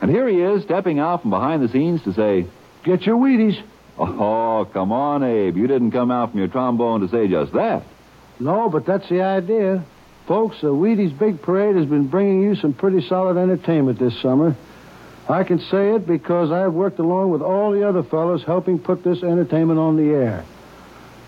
And 0.00 0.08
here 0.08 0.28
he 0.28 0.40
is, 0.40 0.62
stepping 0.62 1.00
out 1.00 1.22
from 1.22 1.30
behind 1.30 1.64
the 1.64 1.68
scenes 1.68 2.00
to 2.04 2.12
say, 2.12 2.46
Get 2.84 3.02
your 3.02 3.16
Wheaties. 3.16 3.60
Oh, 3.98 4.68
come 4.72 4.92
on, 4.92 5.24
Abe. 5.24 5.56
You 5.56 5.66
didn't 5.66 5.90
come 5.90 6.12
out 6.12 6.30
from 6.30 6.38
your 6.38 6.48
trombone 6.48 7.00
to 7.00 7.08
say 7.08 7.26
just 7.26 7.54
that. 7.54 7.82
No, 8.38 8.70
but 8.70 8.86
that's 8.86 9.08
the 9.08 9.22
idea. 9.22 9.84
Folks, 10.28 10.60
the 10.60 10.68
Wheaties 10.68 11.18
Big 11.18 11.42
Parade 11.42 11.74
has 11.74 11.86
been 11.86 12.06
bringing 12.06 12.42
you 12.42 12.54
some 12.54 12.72
pretty 12.72 13.04
solid 13.08 13.36
entertainment 13.36 13.98
this 13.98 14.16
summer. 14.22 14.54
I 15.28 15.42
can 15.42 15.58
say 15.58 15.94
it 15.94 16.06
because 16.06 16.52
I've 16.52 16.72
worked 16.72 17.00
along 17.00 17.30
with 17.30 17.42
all 17.42 17.72
the 17.72 17.88
other 17.88 18.04
fellows 18.04 18.44
helping 18.44 18.78
put 18.78 19.02
this 19.02 19.22
entertainment 19.22 19.78
on 19.78 19.96
the 19.96 20.14
air. 20.14 20.44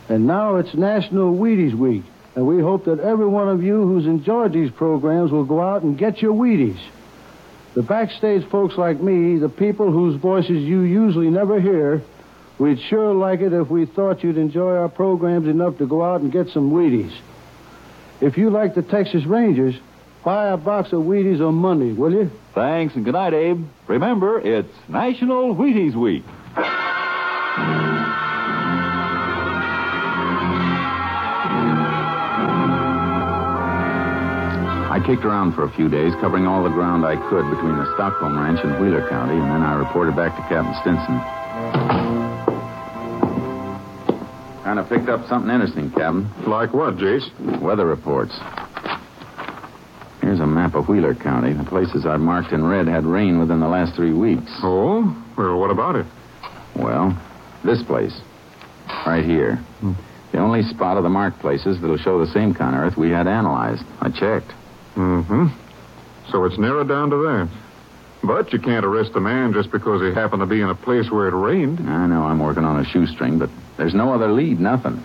And 0.09 0.26
now 0.26 0.57
it's 0.57 0.73
National 0.75 1.35
Wheaties 1.35 1.75
Week, 1.75 2.05
and 2.37 2.47
we 2.47 2.62
hope 2.62 2.85
that 2.85 3.00
every 3.00 3.26
one 3.26 3.49
of 3.49 3.62
you 3.62 3.83
who's 3.83 4.07
enjoyed 4.07 4.52
these 4.52 4.71
programs 4.71 5.33
will 5.33 5.45
go 5.45 5.61
out 5.61 5.83
and 5.83 5.99
get 5.99 6.23
your 6.23 6.33
Wheaties. 6.33 6.81
The 7.75 7.83
backstage 7.83 8.49
folks 8.49 8.76
like 8.78 9.00
me, 9.00 9.38
the 9.38 9.49
people 9.49 9.90
whose 9.90 10.14
voices 10.21 10.62
you 10.62 10.83
usually 10.83 11.28
never 11.28 11.61
hear, 11.61 12.02
we'd 12.59 12.81
sure 12.88 13.12
like 13.14 13.40
it 13.40 13.52
if 13.52 13.69
we 13.69 13.85
thought 13.85 14.23
you'd 14.23 14.38
enjoy 14.38 14.76
our 14.76 14.88
programs 14.88 15.49
enough 15.49 15.78
to 15.78 15.87
go 15.87 16.02
out 16.02 16.21
and 16.21 16.33
get 16.33 16.49
some 16.50 16.71
Wheaties. 16.71 17.14
If 18.21 18.38
you 18.38 18.50
like 18.50 18.75
the 18.75 18.83
Texas 18.83 19.25
Rangers, 19.26 19.75
Buy 20.25 20.49
a 20.49 20.57
box 20.57 20.93
of 20.93 21.03
Wheaties 21.03 21.41
on 21.47 21.55
Monday, 21.55 21.93
will 21.93 22.13
you? 22.13 22.31
Thanks 22.55 22.95
and 22.97 23.05
good 23.05 23.15
night, 23.15 23.35
Abe. 23.35 23.65
Remember, 23.87 24.41
it's 24.41 24.73
National 24.89 25.55
Wheaties 25.55 25.95
Week. 25.95 26.25
I 34.91 35.01
kicked 35.07 35.25
around 35.25 35.53
for 35.55 35.63
a 35.63 35.71
few 35.71 35.89
days, 35.89 36.13
covering 36.15 36.47
all 36.47 36.65
the 36.65 36.71
ground 36.71 37.07
I 37.07 37.15
could 37.31 37.49
between 37.51 37.77
the 37.77 37.95
Stockholm 37.95 38.37
Ranch 38.37 38.61
and 38.65 38.83
Wheeler 38.83 39.09
County, 39.09 39.35
and 39.35 39.45
then 39.45 39.63
I 39.63 39.75
reported 39.75 40.17
back 40.17 40.35
to 40.35 40.43
Captain 40.49 40.75
Stinson. 40.83 41.21
Kind 44.65 44.79
of 44.81 44.89
picked 44.89 45.09
up 45.09 45.27
something 45.29 45.51
interesting, 45.51 45.91
Captain. 45.93 46.29
Like 46.47 46.75
what, 46.75 46.97
Jace? 46.97 47.31
Weather 47.61 47.87
reports. 47.87 48.35
Here's 50.28 50.40
a 50.40 50.47
map 50.47 50.75
of 50.75 50.90
Wheeler 50.90 51.14
County. 51.14 51.54
The 51.54 51.64
places 51.64 52.04
I've 52.04 52.20
marked 52.20 52.52
in 52.52 52.62
red 52.62 52.87
had 52.87 53.06
rain 53.06 53.38
within 53.38 53.61
the 53.61 53.66
last 53.66 53.94
three 53.97 54.12
weeks. 54.12 54.50
Oh? 54.62 55.16
Well, 55.38 55.58
what 55.58 55.70
about 55.70 55.97
it? 55.97 56.04
Well, 56.76 57.18
this 57.64 57.82
place. 57.82 58.12
Right 59.06 59.25
here. 59.25 59.58
The 60.32 60.38
only 60.38 60.64
spot 60.64 60.99
of 60.99 61.02
the 61.02 61.08
marked 61.08 61.38
places 61.38 61.80
that'll 61.80 61.97
show 61.97 62.23
the 62.23 62.30
same 62.30 62.52
kind 62.52 62.76
of 62.76 62.82
earth 62.82 62.99
we 62.99 63.08
had 63.08 63.26
analyzed. 63.26 63.82
I 64.02 64.11
checked. 64.11 64.52
Mm-hmm. 64.97 65.47
So 66.30 66.44
it's 66.44 66.58
narrowed 66.58 66.88
down 66.88 67.08
to 67.08 67.16
that. 67.16 67.49
But 68.23 68.52
you 68.52 68.58
can't 68.58 68.85
arrest 68.85 69.12
a 69.14 69.20
man 69.20 69.54
just 69.54 69.70
because 69.70 70.02
he 70.02 70.12
happened 70.12 70.40
to 70.40 70.47
be 70.47 70.61
in 70.61 70.68
a 70.68 70.75
place 70.75 71.11
where 71.11 71.28
it 71.28 71.35
rained. 71.35 71.80
I 71.80 72.06
know 72.06 72.25
I'm 72.25 72.38
working 72.38 72.66
on 72.66 72.78
a 72.78 72.85
shoestring, 72.85 73.38
but 73.38 73.49
there's 73.78 73.94
no 73.94 74.12
other 74.12 74.30
lead, 74.30 74.61
nothing. 74.61 75.02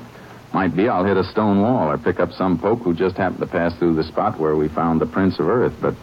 Might 0.53 0.75
be 0.75 0.87
I'll 0.87 1.03
hit 1.03 1.17
a 1.17 1.23
stone 1.23 1.61
wall 1.61 1.89
or 1.89 1.97
pick 1.97 2.19
up 2.19 2.31
some 2.31 2.59
poke 2.59 2.79
who 2.81 2.93
just 2.93 3.17
happened 3.17 3.39
to 3.41 3.47
pass 3.47 3.75
through 3.79 3.95
the 3.95 4.03
spot 4.03 4.39
where 4.39 4.55
we 4.55 4.67
found 4.67 5.01
the 5.01 5.05
prints 5.07 5.39
of 5.39 5.47
Earth, 5.47 5.73
but 5.81 5.95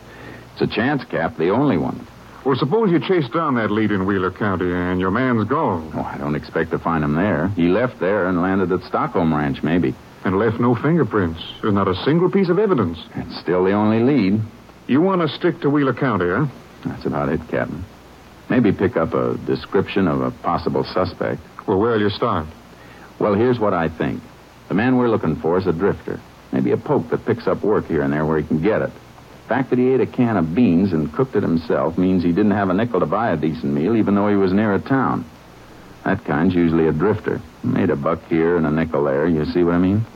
it's 0.52 0.60
a 0.62 0.66
chance, 0.66 1.04
Cap, 1.04 1.36
the 1.36 1.50
only 1.50 1.76
one. 1.78 2.04
Well, 2.44 2.56
suppose 2.56 2.90
you 2.90 2.98
chase 3.00 3.28
down 3.28 3.54
that 3.56 3.70
lead 3.70 3.90
in 3.92 4.06
Wheeler 4.06 4.30
County 4.30 4.72
and 4.72 4.98
your 4.98 5.10
man's 5.10 5.46
gone 5.46 5.92
Oh, 5.94 6.00
I 6.02 6.16
don't 6.18 6.34
expect 6.34 6.70
to 6.70 6.78
find 6.78 7.04
him 7.04 7.14
there. 7.14 7.48
He 7.48 7.68
left 7.68 8.00
there 8.00 8.26
and 8.28 8.40
landed 8.42 8.72
at 8.72 8.82
Stockholm 8.88 9.32
Ranch, 9.32 9.62
maybe. 9.62 9.94
and 10.24 10.38
left 10.38 10.58
no 10.58 10.74
fingerprints. 10.74 11.40
There's 11.62 11.74
not 11.74 11.86
a 11.88 11.94
single 12.04 12.30
piece 12.30 12.48
of 12.48 12.58
evidence. 12.58 12.98
It's 13.14 13.38
still 13.40 13.62
the 13.64 13.72
only 13.72 14.00
lead. 14.00 14.40
You 14.88 15.00
want 15.00 15.20
to 15.20 15.28
stick 15.28 15.60
to 15.60 15.70
Wheeler 15.70 15.94
County, 15.94 16.26
huh? 16.28 16.46
That's 16.84 17.06
about 17.06 17.28
it, 17.28 17.40
Captain. 17.48 17.84
Maybe 18.48 18.72
pick 18.72 18.96
up 18.96 19.14
a 19.14 19.36
description 19.46 20.08
of 20.08 20.20
a 20.22 20.30
possible 20.30 20.82
suspect. 20.82 21.40
Well, 21.68 21.78
where'll 21.78 22.00
you 22.00 22.10
start? 22.10 22.46
Well, 23.20 23.34
here's 23.34 23.60
what 23.60 23.74
I 23.74 23.88
think. 23.88 24.22
The 24.70 24.76
man 24.76 24.98
we're 24.98 25.08
looking 25.08 25.34
for 25.34 25.58
is 25.58 25.66
a 25.66 25.72
drifter. 25.72 26.20
Maybe 26.52 26.70
a 26.70 26.76
poke 26.76 27.10
that 27.10 27.26
picks 27.26 27.48
up 27.48 27.64
work 27.64 27.88
here 27.88 28.02
and 28.02 28.12
there 28.12 28.24
where 28.24 28.38
he 28.38 28.46
can 28.46 28.62
get 28.62 28.82
it. 28.82 28.92
The 28.92 29.48
fact 29.48 29.70
that 29.70 29.80
he 29.80 29.92
ate 29.92 30.00
a 30.00 30.06
can 30.06 30.36
of 30.36 30.54
beans 30.54 30.92
and 30.92 31.12
cooked 31.12 31.34
it 31.34 31.42
himself 31.42 31.98
means 31.98 32.22
he 32.22 32.30
didn't 32.30 32.52
have 32.52 32.70
a 32.70 32.74
nickel 32.74 33.00
to 33.00 33.06
buy 33.06 33.32
a 33.32 33.36
decent 33.36 33.72
meal, 33.72 33.96
even 33.96 34.14
though 34.14 34.28
he 34.28 34.36
was 34.36 34.52
near 34.52 34.72
a 34.72 34.78
town. 34.78 35.24
That 36.04 36.24
kind's 36.24 36.54
usually 36.54 36.86
a 36.86 36.92
drifter. 36.92 37.40
Made 37.64 37.90
a 37.90 37.96
buck 37.96 38.22
here 38.28 38.56
and 38.56 38.64
a 38.64 38.70
nickel 38.70 39.02
there. 39.02 39.26
You 39.26 39.44
see 39.46 39.64
what 39.64 39.74
I 39.74 39.78
mean? 39.78 40.06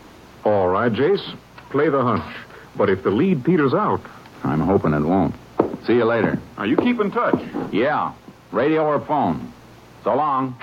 All 0.45 0.69
right, 0.69 0.93
Jace. 0.93 1.37
Play 1.71 1.89
the 1.89 2.03
hunch. 2.03 2.37
But 2.77 2.91
if 2.91 3.03
the 3.03 3.11
lead 3.11 3.45
peters 3.45 3.75
out, 3.75 4.03
I'm 4.45 4.61
hoping 4.61 4.95
it 4.95 5.01
won't. 5.01 5.35
See 5.85 5.95
you 5.95 6.05
later. 6.05 6.39
now 6.57 6.63
you 6.63 6.77
keep 6.77 7.01
in 7.01 7.11
touch. 7.11 7.43
Yeah. 7.73 8.13
Radio 8.53 8.85
or 8.85 9.01
phone. 9.01 9.53
So 10.05 10.15
long. 10.15 10.55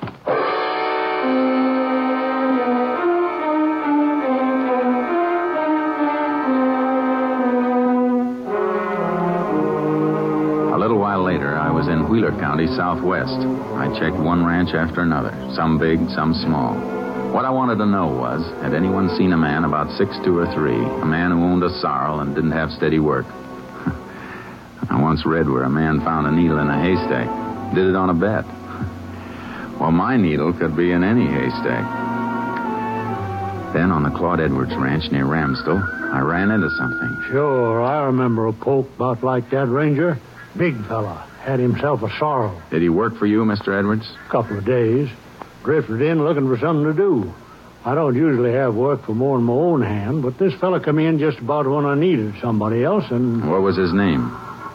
County, 12.42 12.66
southwest. 12.76 13.38
I 13.78 13.88
checked 14.00 14.18
one 14.18 14.44
ranch 14.44 14.74
after 14.74 15.02
another, 15.02 15.30
some 15.54 15.78
big, 15.78 16.10
some 16.10 16.34
small. 16.34 16.74
What 17.32 17.46
I 17.46 17.52
wanted 17.52 17.78
to 17.78 17.86
know 17.86 18.08
was 18.08 18.42
had 18.64 18.74
anyone 18.74 19.16
seen 19.16 19.32
a 19.32 19.38
man 19.38 19.64
about 19.64 19.96
six 19.96 20.18
two 20.26 20.40
or 20.40 20.52
three, 20.52 20.74
a 20.74 21.06
man 21.06 21.30
who 21.30 21.38
owned 21.44 21.62
a 21.62 21.70
sorrel 21.80 22.20
and 22.20 22.34
didn't 22.34 22.54
have 22.54 22.72
steady 22.72 22.98
work? 22.98 23.28
I 24.90 25.00
once 25.00 25.24
read 25.24 25.48
where 25.48 25.62
a 25.62 25.70
man 25.70 26.02
found 26.02 26.26
a 26.26 26.32
needle 26.32 26.58
in 26.58 26.68
a 26.68 26.82
haystack, 26.82 27.76
did 27.76 27.86
it 27.86 27.96
on 27.96 28.10
a 28.10 28.14
bet. 28.16 28.44
Well, 29.80 29.92
my 29.92 30.18
needle 30.18 30.54
could 30.54 30.76
be 30.76 30.92
in 30.92 31.04
any 31.04 31.26
haystack. 31.26 31.86
Then 33.74 33.92
on 33.92 34.04
the 34.04 34.12
Claude 34.12 34.40
Edwards 34.40 34.76
ranch 34.76 35.12
near 35.12 35.26
Ramsdell, 35.26 35.82
I 36.12 36.20
ran 36.20 36.52
into 36.52 36.70
something. 36.72 37.24
Sure, 37.30 37.82
I 37.82 38.06
remember 38.06 38.48
a 38.48 38.54
poke 38.54 38.90
about 38.96 39.24
like 39.24 39.50
that, 39.52 39.68
Ranger. 39.68 40.20
Big 40.56 40.76
fella. 40.86 41.31
Had 41.42 41.60
himself 41.60 42.04
a 42.04 42.10
sorrel. 42.20 42.62
Did 42.70 42.82
he 42.82 42.90
work 42.90 43.18
for 43.18 43.26
you, 43.26 43.44
Mr. 43.46 43.78
Edwards? 43.78 44.08
A 44.28 44.30
couple 44.30 44.58
of 44.58 44.66
days. 44.66 45.10
Drifted 45.64 46.02
in 46.02 46.24
looking 46.24 46.48
for 46.48 46.58
something 46.58 46.86
to 46.86 46.94
do. 46.94 47.34
I 47.84 47.96
don't 47.96 48.16
usually 48.16 48.52
have 48.54 48.76
work 48.76 49.06
for 49.06 49.14
more 49.16 49.38
than 49.38 49.46
my 49.46 49.54
own 49.54 49.82
hand, 49.82 50.22
but 50.22 50.38
this 50.38 50.54
fella 50.60 50.80
come 50.80 51.00
in 51.00 51.18
just 51.18 51.40
about 51.40 51.68
when 51.68 51.86
I 51.86 51.96
needed 51.96 52.36
somebody 52.42 52.84
else, 52.84 53.06
and 53.10 53.50
What 53.50 53.62
was 53.62 53.76
his 53.76 53.92
name? 53.92 54.22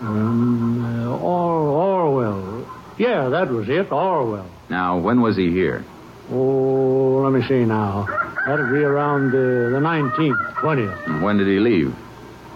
um, 0.01 0.85
uh, 1.09 1.17
Or 1.19 1.61
Orwell. 1.69 2.67
Yeah, 2.99 3.29
that 3.29 3.49
was 3.49 3.69
it, 3.69 3.93
Orwell. 3.93 4.47
Now, 4.69 4.99
when 4.99 5.21
was 5.21 5.37
he 5.37 5.51
here? 5.53 5.85
Oh, 6.33 7.21
let 7.25 7.33
me 7.33 7.47
see 7.47 7.65
now. 7.65 8.07
That'd 8.47 8.71
be 8.73 8.83
around 8.83 9.29
uh, 9.31 9.71
the 9.71 9.81
19th, 9.81 10.55
20th. 10.57 11.07
And 11.07 11.23
when 11.23 11.37
did 11.39 11.47
he 11.47 11.61
leave? 11.61 11.95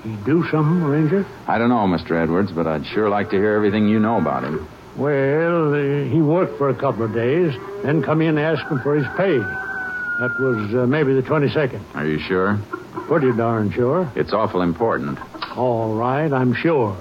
He 0.03 0.17
do 0.25 0.45
something, 0.51 0.83
Ranger? 0.83 1.27
I 1.47 1.59
don't 1.59 1.69
know, 1.69 1.87
Mr. 1.87 2.13
Edwards, 2.23 2.53
but 2.53 2.67
I'd 2.67 2.87
sure 2.87 3.09
like 3.09 3.31
to 3.31 3.37
hear 3.37 3.55
everything 3.55 3.89
you 3.89 3.99
know 3.99 4.19
about 4.19 4.45
him. 4.45 4.67
Well, 4.97 5.75
uh, 5.75 6.05
he 6.11 6.21
worked 6.21 6.59
for 6.59 6.69
a 6.69 6.75
couple 6.75 7.05
of 7.05 7.13
days, 7.13 7.55
then 7.83 8.03
come 8.03 8.23
in 8.23 8.39
asking 8.39 8.81
for 8.81 8.95
his 8.97 9.07
pay. 9.17 9.39
That 9.39 10.37
was 10.39 10.75
uh, 10.75 10.87
maybe 10.87 11.15
the 11.15 11.23
22nd. 11.23 11.81
Are 11.95 12.07
you 12.07 12.19
sure? 12.19 12.59
Pretty 13.07 13.33
darn 13.33 13.71
sure. 13.73 14.11
It's 14.17 14.33
awful 14.33 14.63
important. 14.63 15.19
All 15.57 15.95
right, 15.95 16.33
I'm 16.33 16.55
sure. 16.55 16.97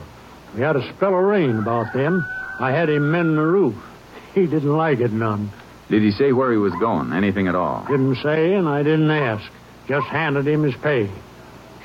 We 0.56 0.62
had 0.62 0.76
a 0.76 0.94
spell 0.96 1.18
of 1.18 1.24
rain 1.24 1.58
about 1.60 1.94
then. 1.94 2.24
I 2.60 2.72
had 2.72 2.90
him 2.90 3.12
mend 3.12 3.38
the 3.38 3.46
roof. 3.46 3.76
He 4.34 4.46
didn't 4.46 4.76
like 4.76 5.00
it 5.00 5.12
none. 5.12 5.52
Did 5.90 6.02
he 6.04 6.12
say 6.12 6.32
where 6.32 6.52
he 6.52 6.58
was 6.58 6.74
going? 6.74 7.14
Anything 7.14 7.48
at 7.48 7.56
all? 7.56 7.86
Didn't 7.90 8.16
say, 8.18 8.54
and 8.54 8.68
I 8.68 8.84
didn't 8.84 9.10
ask. 9.10 9.52
Just 9.88 10.08
handed 10.08 10.48
him 10.48 10.64
his 10.64 10.76
pay. 10.76 11.10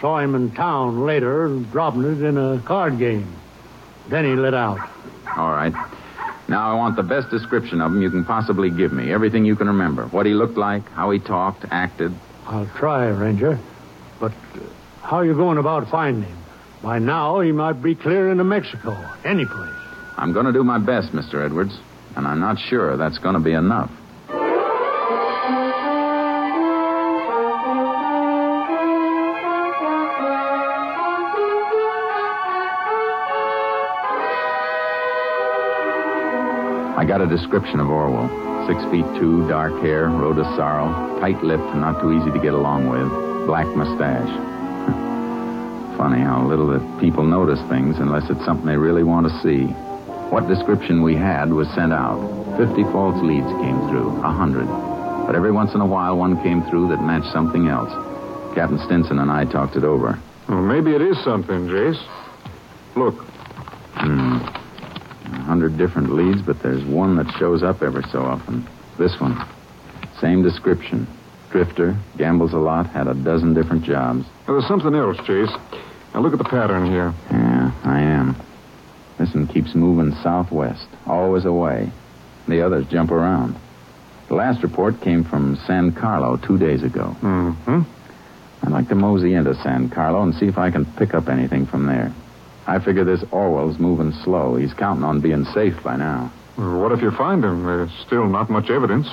Saw 0.05 0.19
him 0.19 0.35
in 0.35 0.51
town 0.51 1.07
later, 1.07 1.49
dropping 1.73 2.05
it 2.05 2.23
in 2.23 2.37
a 2.37 2.61
card 2.67 2.99
game. 2.99 3.27
Then 4.11 4.27
he 4.27 4.35
lit 4.35 4.53
out. 4.53 4.87
All 5.35 5.49
right. 5.49 5.73
Now 6.47 6.71
I 6.71 6.75
want 6.75 6.97
the 6.97 7.03
best 7.03 7.31
description 7.31 7.81
of 7.81 7.91
him 7.91 8.03
you 8.03 8.11
can 8.11 8.23
possibly 8.23 8.69
give 8.69 8.93
me. 8.93 9.11
Everything 9.11 9.47
you 9.47 9.57
can 9.57 9.67
remember. 9.67 10.05
What 10.09 10.27
he 10.27 10.35
looked 10.35 10.59
like, 10.59 10.87
how 10.91 11.11
he 11.11 11.21
talked, 11.21 11.65
acted. 11.71 12.13
I'll 12.45 12.67
try, 12.77 13.07
Ranger. 13.07 13.59
But 14.21 14.33
uh, 14.33 14.59
how 15.01 15.17
are 15.21 15.25
you 15.25 15.33
going 15.33 15.57
about 15.57 15.89
finding 15.89 16.25
him? 16.25 16.37
By 16.83 16.99
now, 16.99 17.41
he 17.41 17.53
might 17.53 17.83
be 17.83 17.95
clear 17.95 18.31
into 18.31 18.45
Mexico. 18.45 18.93
Any 19.25 19.47
place. 19.47 19.73
I'm 20.19 20.35
going 20.35 20.45
to 20.45 20.53
do 20.53 20.65
my 20.65 20.77
best, 20.77 21.13
Mr. 21.13 21.43
Edwards, 21.43 21.79
and 22.15 22.27
I'm 22.27 22.41
not 22.41 22.59
sure 22.59 22.99
that's 22.99 23.17
going 23.17 23.37
to 23.37 23.41
be 23.41 23.55
enough. 23.55 23.91
I 36.97 37.05
got 37.05 37.21
a 37.21 37.27
description 37.27 37.81
of 37.81 37.91
Orwell. 37.91 38.31
Six 38.69 38.81
feet 38.91 39.05
two, 39.19 39.47
dark 39.49 39.73
hair, 39.83 40.09
rode 40.09 40.39
a 40.39 40.45
sorrel, 40.55 41.19
tight 41.19 41.43
lipped 41.43 41.65
and 41.75 41.81
not 41.81 42.01
too 42.01 42.13
easy 42.13 42.31
to 42.31 42.39
get 42.39 42.55
along 42.55 42.89
with, 42.89 43.11
black 43.47 43.67
mustache. 43.75 44.31
Funny 45.99 46.21
how 46.21 46.47
little 46.47 46.69
that 46.69 47.01
people 47.01 47.25
notice 47.25 47.61
things 47.69 47.99
unless 47.99 48.31
it's 48.31 48.45
something 48.45 48.65
they 48.65 48.77
really 48.77 49.03
want 49.03 49.27
to 49.27 49.43
see. 49.43 49.67
What 50.31 50.47
description 50.47 51.03
we 51.03 51.17
had 51.17 51.53
was 51.53 51.69
sent 51.75 51.93
out. 51.93 52.23
Fifty 52.57 52.85
false 52.85 53.21
leads 53.23 53.51
came 53.61 53.89
through, 53.89 54.11
a 54.23 54.31
hundred. 54.31 54.67
But 55.27 55.35
every 55.35 55.51
once 55.51 55.75
in 55.75 55.81
a 55.81 55.87
while, 55.87 56.17
one 56.17 56.41
came 56.43 56.63
through 56.71 56.89
that 56.89 57.03
matched 57.03 57.33
something 57.33 57.67
else. 57.67 57.91
Captain 58.55 58.79
Stinson 58.79 59.19
and 59.19 59.33
I 59.33 59.47
talked 59.47 59.75
it 59.75 59.83
over. 59.83 60.17
Well, 60.49 60.63
maybe 60.63 60.95
it 60.95 61.03
is 61.03 61.23
something, 61.25 61.67
Jace. 61.67 62.01
Look, 62.95 63.17
hundred 65.65 65.79
different 65.79 66.13
leads, 66.13 66.43
but 66.43 66.63
there's 66.63 66.85
one 66.85 67.17
that 67.17 67.31
shows 67.39 67.63
up 67.63 67.83
every 67.83 68.03
so 68.11 68.21
often. 68.21 68.67
This 68.99 69.19
one. 69.19 69.47
Same 70.21 70.43
description. 70.43 71.07
Drifter, 71.51 71.97
gambles 72.19 72.53
a 72.53 72.59
lot, 72.59 72.87
had 72.89 73.07
a 73.07 73.15
dozen 73.15 73.55
different 73.55 73.83
jobs. 73.85 74.27
there's 74.47 74.67
something 74.69 74.95
else, 74.95 75.17
Jace. 75.19 75.59
Now 76.13 76.21
look 76.21 76.33
at 76.33 76.39
the 76.39 76.45
pattern 76.45 76.87
here. 76.87 77.15
Yeah, 77.31 77.73
I 77.85 78.01
am. 78.01 78.37
This 79.19 79.33
one 79.33 79.47
keeps 79.47 79.75
moving 79.75 80.15
southwest, 80.23 80.87
always 81.07 81.45
away. 81.45 81.91
The 82.47 82.61
others 82.61 82.87
jump 82.89 83.11
around. 83.11 83.57
The 84.29 84.35
last 84.35 84.63
report 84.63 85.01
came 85.01 85.25
from 85.25 85.57
San 85.67 85.93
Carlo 85.93 86.37
two 86.37 86.59
days 86.59 86.83
ago. 86.83 87.17
Mm-hmm. 87.23 87.83
I'd 88.63 88.73
like 88.73 88.89
to 88.89 88.95
mosey 88.95 89.35
into 89.35 89.55
San 89.63 89.89
Carlo 89.89 90.23
and 90.23 90.35
see 90.35 90.47
if 90.47 90.59
I 90.59 90.71
can 90.71 90.85
pick 90.85 91.15
up 91.15 91.29
anything 91.29 91.65
from 91.67 91.87
there. 91.87 92.13
I 92.67 92.79
figure 92.79 93.05
this 93.05 93.23
Orwell's 93.31 93.79
moving 93.79 94.13
slow. 94.13 94.57
He's 94.57 94.73
counting 94.73 95.05
on 95.05 95.21
being 95.21 95.45
safe 95.47 95.83
by 95.83 95.97
now. 95.97 96.33
What 96.57 96.93
if 96.93 97.03
you 97.03 97.11
find 97.11 97.45
him? 97.45 97.65
There's 97.65 97.91
still 98.07 98.27
not 98.27 98.49
much 98.49 98.71
evidence. 98.71 99.09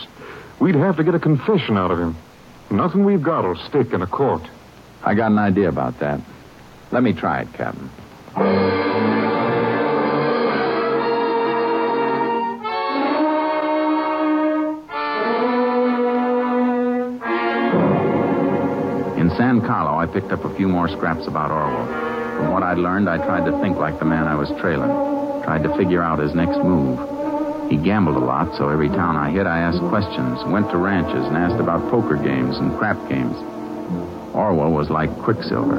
We'd 0.59 0.75
have 0.75 0.97
to 0.97 1.03
get 1.03 1.15
a 1.15 1.19
confession 1.19 1.75
out 1.75 1.91
of 1.91 1.99
him. 1.99 2.15
Nothing 2.69 3.03
we've 3.03 3.21
got'll 3.21 3.55
stick 3.55 3.93
in 3.93 4.01
a 4.01 4.07
court. 4.07 4.43
I 5.03 5.15
got 5.15 5.31
an 5.31 5.39
idea 5.39 5.67
about 5.67 5.99
that. 5.99 6.21
Let 6.91 7.03
me 7.03 7.13
try 7.13 7.41
it, 7.41 7.53
Captain. 7.53 7.89
In 19.17 19.29
San 19.35 19.61
Carlo, 19.61 19.97
I 19.97 20.05
picked 20.05 20.31
up 20.31 20.45
a 20.45 20.55
few 20.55 20.67
more 20.67 20.87
scraps 20.87 21.27
about 21.27 21.51
Orwell. 21.51 22.20
From 22.41 22.53
what 22.53 22.63
I'd 22.63 22.79
learned, 22.79 23.07
I 23.07 23.17
tried 23.17 23.45
to 23.45 23.53
think 23.61 23.77
like 23.77 23.99
the 23.99 24.05
man 24.05 24.27
I 24.27 24.33
was 24.33 24.49
trailing. 24.59 24.89
Tried 25.43 25.61
to 25.61 25.77
figure 25.77 26.01
out 26.01 26.17
his 26.17 26.33
next 26.33 26.57
move. 26.57 26.97
He 27.69 27.77
gambled 27.77 28.17
a 28.17 28.25
lot, 28.25 28.57
so 28.57 28.69
every 28.69 28.89
town 28.89 29.15
I 29.15 29.29
hit, 29.29 29.45
I 29.45 29.59
asked 29.59 29.79
questions, 29.89 30.43
went 30.47 30.71
to 30.71 30.77
ranches, 30.77 31.23
and 31.27 31.37
asked 31.37 31.61
about 31.61 31.87
poker 31.91 32.17
games 32.17 32.57
and 32.57 32.75
crap 32.79 32.97
games. 33.07 33.37
Orwell 34.33 34.71
was 34.71 34.89
like 34.89 35.15
Quicksilver. 35.19 35.77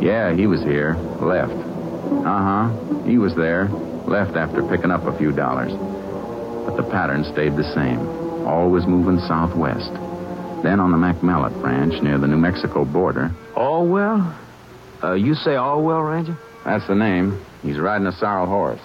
Yeah, 0.00 0.32
he 0.32 0.46
was 0.46 0.62
here. 0.62 0.94
Left. 1.20 1.52
Uh 1.52 2.70
huh. 2.72 3.04
He 3.04 3.18
was 3.18 3.34
there. 3.36 3.68
Left 4.08 4.36
after 4.36 4.62
picking 4.62 4.90
up 4.90 5.04
a 5.04 5.18
few 5.18 5.32
dollars. 5.32 5.72
But 6.64 6.78
the 6.78 6.88
pattern 6.90 7.24
stayed 7.24 7.56
the 7.56 7.74
same. 7.74 8.00
Always 8.48 8.86
moving 8.86 9.20
southwest. 9.28 9.92
Then 10.64 10.80
on 10.80 10.92
the 10.92 10.96
McMallet 10.96 11.62
Ranch 11.62 12.02
near 12.02 12.16
the 12.16 12.26
New 12.26 12.38
Mexico 12.38 12.86
border. 12.86 13.30
Orwell? 13.54 14.34
Uh, 15.02 15.12
you 15.12 15.34
say 15.34 15.56
Orwell, 15.56 16.00
Ranger? 16.00 16.36
That's 16.64 16.86
the 16.86 16.94
name. 16.94 17.40
He's 17.62 17.78
riding 17.78 18.06
a 18.06 18.12
sorrel 18.12 18.46
horse. 18.46 18.80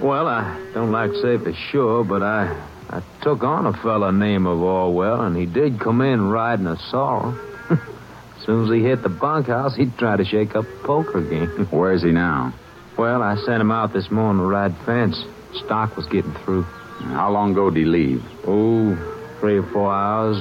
Well, 0.00 0.26
I 0.26 0.70
don't 0.74 0.92
like 0.92 1.10
to 1.10 1.22
say 1.22 1.38
for 1.38 1.52
sure, 1.70 2.04
but 2.04 2.22
I 2.22 2.48
I 2.90 3.02
took 3.22 3.42
on 3.42 3.66
a 3.66 3.72
fella 3.72 4.12
named 4.12 4.46
of 4.46 4.60
Orwell, 4.60 5.22
and 5.22 5.36
he 5.36 5.46
did 5.46 5.80
come 5.80 6.00
in 6.00 6.28
riding 6.30 6.66
a 6.66 6.76
sorrel. 6.90 7.38
as 7.70 7.78
soon 8.44 8.64
as 8.64 8.70
he 8.70 8.82
hit 8.82 9.02
the 9.02 9.08
bunkhouse, 9.08 9.74
he'd 9.74 9.96
try 9.98 10.16
to 10.16 10.24
shake 10.24 10.54
up 10.54 10.64
a 10.64 10.86
poker 10.86 11.20
game. 11.22 11.66
Where's 11.70 12.02
he 12.02 12.10
now? 12.10 12.52
well, 12.96 13.22
I 13.22 13.36
sent 13.36 13.60
him 13.60 13.72
out 13.72 13.92
this 13.92 14.10
morning 14.10 14.40
to 14.42 14.46
ride 14.46 14.76
fence. 14.86 15.24
Stock 15.64 15.96
was 15.96 16.06
getting 16.06 16.32
through. 16.44 16.62
How 16.62 17.30
long 17.30 17.52
ago 17.52 17.70
did 17.70 17.80
he 17.80 17.84
leave? 17.84 18.24
Oh, 18.46 18.94
three 19.40 19.58
or 19.58 19.64
four 19.64 19.92
hours, 19.92 20.36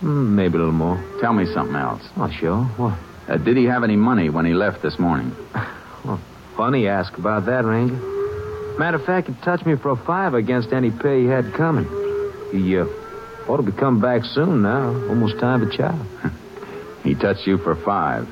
mm, 0.00 0.28
maybe 0.28 0.54
a 0.54 0.58
little 0.58 0.72
more. 0.72 1.02
Tell 1.20 1.32
me 1.32 1.46
something 1.52 1.74
else. 1.74 2.02
Oh, 2.16 2.30
sure. 2.30 2.64
What? 2.76 2.98
Uh, 3.28 3.36
did 3.38 3.56
he 3.56 3.64
have 3.64 3.82
any 3.84 3.96
money 3.96 4.30
when 4.30 4.44
he 4.44 4.54
left 4.54 4.82
this 4.82 4.98
morning? 4.98 5.34
Well, 6.04 6.20
funny 6.56 6.86
ask 6.86 7.18
about 7.18 7.46
that, 7.46 7.64
Ranger. 7.64 7.96
Matter 8.78 8.98
of 8.98 9.04
fact, 9.04 9.26
he 9.26 9.34
touched 9.42 9.66
me 9.66 9.74
for 9.74 9.90
a 9.90 9.96
five 9.96 10.34
against 10.34 10.72
any 10.72 10.92
pay 10.92 11.22
he 11.22 11.26
had 11.26 11.52
coming. 11.52 11.84
He 12.52 12.78
uh, 12.78 12.86
ought 13.48 13.56
to 13.56 13.64
be 13.64 13.72
coming 13.72 14.00
back 14.00 14.24
soon 14.24 14.62
now. 14.62 14.90
Almost 15.08 15.40
time 15.40 15.68
to 15.68 15.76
chow. 15.76 15.98
He 17.02 17.14
touched 17.16 17.46
you 17.46 17.58
for 17.58 17.74
five. 17.74 18.28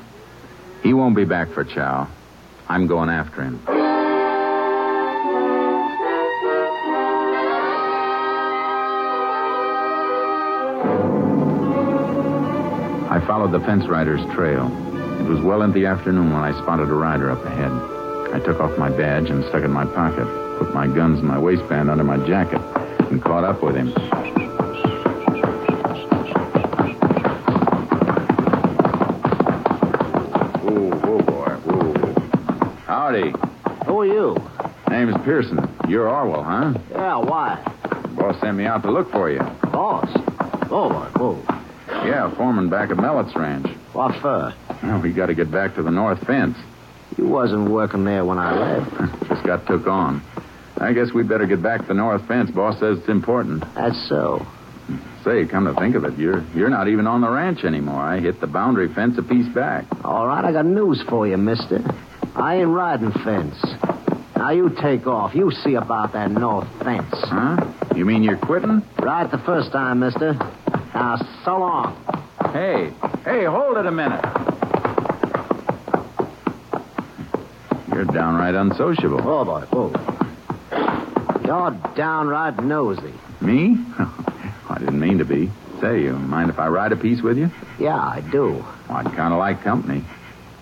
He 0.85 0.93
won't 0.95 1.17
be 1.17 1.25
back 1.25 1.51
for 1.51 1.65
chow. 1.65 2.09
I'm 2.69 2.87
going 2.87 3.09
after 3.09 3.43
him. 3.43 3.84
I 13.15 13.25
followed 13.29 13.53
the 13.53 13.61
fence 13.61 13.87
rider's 13.87 14.21
trail. 14.35 14.67
It 15.21 15.29
was 15.29 15.41
well 15.41 15.63
into 15.63 15.79
the 15.79 15.87
afternoon 15.87 16.33
when 16.33 16.43
I 16.43 16.51
spotted 16.61 16.89
a 16.89 16.95
rider 16.95 17.31
up 17.31 17.45
ahead. 17.45 17.71
I 18.35 18.45
took 18.45 18.59
off 18.59 18.77
my 18.77 18.91
badge 18.91 19.31
and 19.31 19.45
stuck 19.45 19.63
it 19.63 19.67
in 19.67 19.71
my 19.71 19.85
pocket, 19.85 20.27
put 20.59 20.75
my 20.75 20.89
guns 20.89 21.21
in 21.21 21.25
my 21.25 21.39
waistband 21.39 21.91
under 21.91 22.03
my 22.03 22.17
jacket, 22.27 22.61
and 23.13 23.23
caught 23.23 23.45
up 23.45 23.63
with 23.63 23.77
him. 23.77 23.93
Whoa, 30.65 30.91
whoa, 30.99 31.23
boy, 31.23 31.55
whoa. 31.71 32.75
Howdy. 32.85 33.33
Who 33.87 34.01
are 34.01 34.07
you? 34.07 34.37
Name's 34.91 35.15
Pearson. 35.25 35.61
You're 35.87 36.09
Orwell, 36.09 36.43
huh? 36.43 36.75
Yeah, 36.91 37.19
why? 37.19 37.63
Boss 38.17 38.41
sent 38.41 38.57
me 38.57 38.65
out 38.65 38.83
to 38.83 38.91
look 38.91 39.09
for 39.13 39.31
you. 39.31 39.39
Boss. 39.71 40.11
Oh. 40.69 41.14
Yeah, 42.25 42.35
foreman 42.37 42.71
back 42.71 42.91
at 42.91 42.97
Mellett's 42.97 43.37
ranch. 43.37 43.67
What 43.93 44.21
for? 44.23 44.55
Well, 44.83 45.03
we 45.03 45.13
got 45.13 45.27
to 45.27 45.35
get 45.35 45.51
back 45.51 45.75
to 45.75 45.83
the 45.83 45.91
north 45.91 46.25
fence. 46.27 46.57
You 47.19 47.29
wasn't 47.29 47.71
working 47.71 48.05
there 48.05 48.25
when 48.25 48.39
I 48.39 48.79
left. 48.79 49.29
Just 49.29 49.45
got 49.45 49.67
took 49.67 49.87
on. 49.87 50.23
I 50.79 50.95
guess 50.95 51.13
we'd 51.13 51.29
better 51.29 51.47
get 51.47 51.63
back 51.63 51.83
to 51.83 51.87
the 51.89 51.95
north 51.95 52.27
fence. 52.27 52.51
Boss 52.51 52.81
says 52.81 52.99
it's 52.99 53.09
important. 53.09 53.63
That's 53.75 54.09
so. 54.09 54.47
Say, 55.23 55.47
come 55.47 55.67
to 55.67 55.75
think 55.79 55.97
of 55.97 56.05
it, 56.05 56.19
you're 56.19 56.43
you're 56.55 56.71
not 56.71 56.89
even 56.89 57.07
on 57.07 57.21
the 57.21 57.29
ranch 57.31 57.65
anymore. 57.65 58.01
I 58.01 58.21
hit 58.21 58.41
the 58.41 58.47
boundary 58.47 58.93
fence 58.93 59.17
a 59.19 59.23
piece 59.23 59.49
back. 59.55 59.85
All 60.03 60.27
right, 60.27 60.45
I 60.45 60.53
got 60.53 60.67
news 60.67 61.03
for 61.09 61.27
you, 61.27 61.37
mister. 61.37 61.81
I 62.35 62.57
ain't 62.57 62.69
riding 62.69 63.13
fence. 63.13 63.57
Now 64.37 64.51
you 64.51 64.71
take 64.81 65.07
off. 65.07 65.35
You 65.35 65.51
see 65.51 65.75
about 65.75 66.15
that 66.15 66.31
north 66.31 66.69
fence. 66.83 67.07
Huh? 67.13 67.73
You 67.95 68.05
mean 68.05 68.23
you're 68.23 68.39
quitting? 68.39 68.83
Right 68.99 69.31
the 69.31 69.39
first 69.39 69.73
time, 69.73 70.01
mister. 70.01 70.35
Now, 70.95 71.17
so 71.45 71.59
long. 71.59 72.14
Hey, 72.55 72.93
hey, 73.25 73.47
hold 73.47 73.79
it 73.79 73.85
a 73.85 73.91
minute. 73.91 74.25
You're 77.93 78.05
downright 78.05 78.55
unsociable. 78.55 79.21
Oh, 79.29 79.45
boy, 79.45 79.63
whoa. 79.73 79.91
You're 81.45 81.73
downright 81.97 82.63
nosy. 82.63 83.13
Me? 83.41 83.77
I 84.71 84.79
didn't 84.79 85.01
mean 85.01 85.19
to 85.19 85.25
be. 85.25 85.51
Say, 85.81 86.03
you 86.03 86.13
mind 86.13 86.49
if 86.49 86.61
I 86.61 86.69
ride 86.69 86.93
a 86.93 86.97
piece 86.97 87.23
with 87.23 87.39
you? 87.39 87.51
Yeah, 87.81 87.99
I 87.99 88.21
do. 88.21 88.65
I'd 88.89 89.07
kind 89.07 89.35
of 89.35 89.41
like 89.41 89.65
company. 89.65 90.05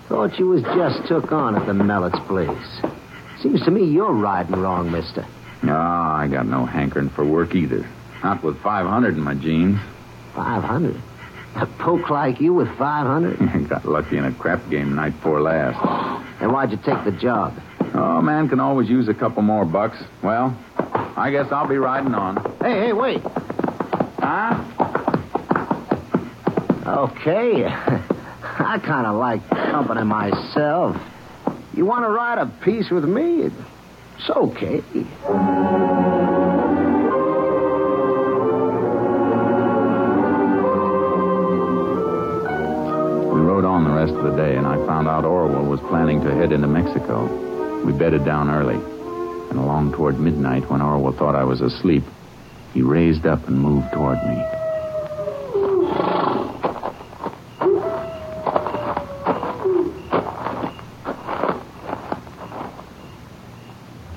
Thought 0.08 0.38
you 0.38 0.48
was 0.48 0.62
just 0.62 1.06
took 1.08 1.30
on 1.30 1.56
at 1.56 1.66
the 1.66 1.74
Mellett's 1.74 2.20
place. 2.20 2.80
Seems 3.42 3.62
to 3.66 3.70
me 3.70 3.84
you're 3.84 4.14
riding 4.14 4.56
wrong, 4.56 4.90
mister. 4.90 5.26
No, 5.62 5.76
I 5.76 6.26
got 6.26 6.46
no 6.46 6.64
hankering 6.64 7.10
for 7.10 7.22
work 7.22 7.54
either. 7.54 7.86
Not 8.24 8.42
with 8.42 8.58
500 8.62 9.14
in 9.14 9.20
my 9.20 9.34
jeans. 9.34 9.78
500? 10.34 10.98
A 11.56 11.66
poke 11.78 12.10
like 12.10 12.40
you 12.40 12.54
with 12.54 12.68
500? 12.78 13.68
got 13.68 13.84
lucky 13.84 14.16
in 14.16 14.24
a 14.24 14.32
crap 14.32 14.68
game 14.70 14.94
night 14.94 15.10
before 15.10 15.40
last. 15.40 16.20
And 16.42 16.52
why'd 16.52 16.72
you 16.72 16.76
take 16.78 17.04
the 17.04 17.12
job? 17.12 17.56
Oh, 17.94 18.20
man 18.20 18.48
can 18.48 18.58
always 18.58 18.88
use 18.88 19.06
a 19.06 19.14
couple 19.14 19.42
more 19.42 19.64
bucks. 19.64 19.96
Well, 20.24 20.56
I 21.16 21.30
guess 21.30 21.52
I'll 21.52 21.68
be 21.68 21.76
riding 21.76 22.14
on. 22.14 22.36
Hey, 22.60 22.86
hey, 22.86 22.92
wait. 22.92 23.22
Huh? 24.18 24.58
Okay. 26.84 27.64
I 27.66 28.78
kind 28.78 29.06
of 29.06 29.14
like 29.14 29.48
company 29.48 30.02
myself. 30.02 31.00
You 31.74 31.86
want 31.86 32.04
to 32.04 32.08
ride 32.08 32.38
a 32.38 32.46
piece 32.46 32.90
with 32.90 33.04
me? 33.04 33.42
It's 33.42 34.30
okay. 34.30 34.82
Rest 44.02 44.14
of 44.14 44.24
the 44.24 44.36
day, 44.36 44.56
and 44.56 44.66
I 44.66 44.84
found 44.84 45.06
out 45.06 45.24
Orwell 45.24 45.64
was 45.64 45.78
planning 45.82 46.20
to 46.22 46.34
head 46.34 46.50
into 46.50 46.66
Mexico. 46.66 47.84
We 47.84 47.92
bedded 47.92 48.24
down 48.24 48.50
early. 48.50 48.74
And 48.74 49.60
along 49.60 49.92
toward 49.92 50.18
midnight, 50.18 50.68
when 50.68 50.82
Orwell 50.82 51.12
thought 51.12 51.36
I 51.36 51.44
was 51.44 51.60
asleep, 51.60 52.02
he 52.74 52.82
raised 52.82 53.26
up 53.26 53.46
and 53.46 53.60
moved 53.60 53.92
toward 53.92 54.18
me. 54.26 54.42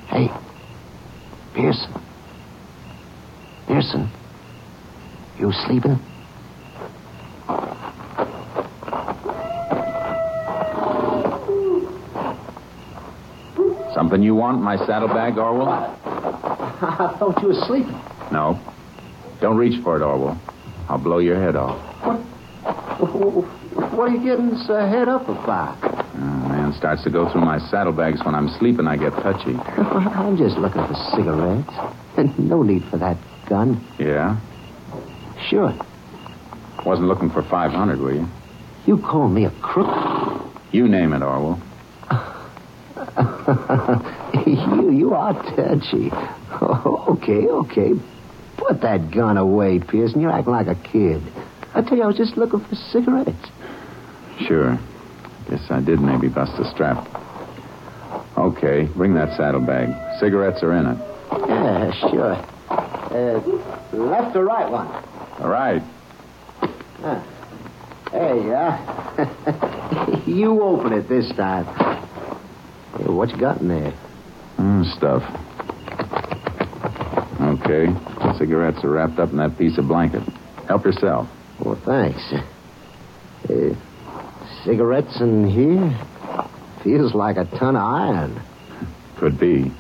Hey, 0.08 0.32
Pearson. 1.54 1.94
Pearson. 3.68 4.10
You 5.38 5.52
sleeping? 5.68 6.05
Something 14.16 14.28
you 14.28 14.36
want 14.36 14.62
my 14.62 14.78
saddlebag, 14.78 15.38
Orwell? 15.38 15.68
I 16.06 17.18
thought 17.20 17.42
you 17.42 17.50
were 17.50 17.66
sleeping. 17.68 18.00
No. 18.32 18.58
Don't 19.42 19.58
reach 19.58 19.84
for 19.84 19.98
it, 19.98 20.02
Orwell. 20.02 20.40
I'll 20.88 21.04
blow 21.04 21.18
your 21.18 21.36
head 21.36 21.58
off. 21.58 21.76
What 22.06 22.22
What 23.92 24.10
are 24.10 24.16
you 24.16 24.24
getting 24.24 24.56
so 24.56 24.74
uh, 24.74 24.88
head 24.88 25.10
up 25.10 25.28
about? 25.28 25.78
Oh, 25.84 26.48
man 26.48 26.72
starts 26.72 27.04
to 27.04 27.10
go 27.10 27.30
through 27.30 27.42
my 27.42 27.60
saddlebags 27.60 28.24
when 28.24 28.36
I'm 28.36 28.48
sleeping. 28.58 28.88
I 28.88 28.96
get 28.96 29.12
touchy. 29.16 29.54
I'm 29.68 30.38
just 30.38 30.56
looking 30.60 30.88
for 30.88 30.96
cigarettes. 31.14 31.76
No 32.40 32.64
need 32.64 32.86
for 32.86 32.98
that 33.00 33.18
gun. 33.50 33.86
Yeah? 34.00 34.40
Sure. 35.50 35.74
Wasn't 36.86 37.06
looking 37.06 37.30
for 37.32 37.44
500, 37.44 38.00
were 38.00 38.14
you? 38.14 38.28
You 38.86 38.98
call 38.98 39.28
me 39.28 39.44
a 39.44 39.52
crook? 39.62 40.48
You 40.72 40.88
name 40.88 41.12
it, 41.12 41.22
Orwell. 41.22 41.62
you, 44.48 44.92
you 44.92 45.14
are 45.14 45.34
touchy. 45.56 46.12
okay, 46.62 47.48
okay. 47.48 47.92
Put 48.58 48.82
that 48.82 49.12
gun 49.12 49.38
away, 49.38 49.80
Pearson. 49.80 50.22
You're 50.22 50.32
acting 50.32 50.54
like 50.54 50.68
a 50.68 50.76
kid. 50.76 51.22
I 51.74 51.82
tell 51.82 51.98
you, 51.98 52.04
I 52.04 52.08
was 52.08 52.18
just 52.18 52.38
looking 52.38 52.62
for 52.62 52.76
cigarettes. 52.76 53.48
Sure. 54.48 54.80
Guess 55.50 55.70
I 55.70 55.82
did 55.82 56.00
maybe 56.00 56.28
bust 56.28 56.54
a 56.60 56.70
strap. 56.72 57.08
Okay, 58.38 58.86
bring 58.96 59.14
that 59.14 59.38
saddlebag. 59.38 60.20
Cigarettes 60.20 60.64
are 60.64 60.74
in 60.74 60.88
it. 60.88 60.98
Yeah, 61.48 61.92
sure. 62.10 62.36
Uh, 62.70 63.40
left 63.94 64.36
or 64.36 64.46
right 64.46 64.72
one? 64.72 64.88
All 65.40 65.50
right. 65.50 65.84
Ah. 67.04 67.24
There 68.12 68.36
you 68.38 68.54
are. 68.54 70.24
you 70.26 70.62
open 70.62 70.94
it 70.94 71.08
this 71.10 71.30
time. 71.36 71.66
Hey, 72.98 73.06
what 73.12 73.30
you 73.30 73.38
got 73.38 73.62
in 73.62 73.68
there? 73.68 73.94
Mm, 74.58 74.86
stuff. 74.98 75.24
Okay. 77.42 77.88
Cigarettes 78.38 78.84
are 78.84 78.90
wrapped 78.90 79.20
up 79.20 79.32
in 79.32 79.38
that 79.38 79.58
piece 79.58 79.78
of 79.78 79.88
blanket. 79.88 80.24
Help 80.68 80.86
yourself. 80.86 81.28
Well, 81.64 81.80
thanks. 81.86 82.22
Uh, 83.50 83.76
cigarettes 84.64 85.20
in 85.22 85.48
here? 85.48 85.98
Feels 86.84 87.14
like 87.14 87.38
a 87.38 87.46
ton 87.58 87.76
of 87.76 87.84
iron. 87.84 88.42
Could 89.18 89.40
be. 89.40 89.72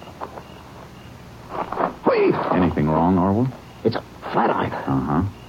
Wait! 2.07 2.33
Anything 2.53 2.87
wrong, 2.87 3.17
Orwell? 3.17 3.47
It's 3.83 3.95
a 3.95 4.01
flat 4.33 4.49
iron. 4.49 4.71
Uh 4.71 5.21
huh. 5.23 5.44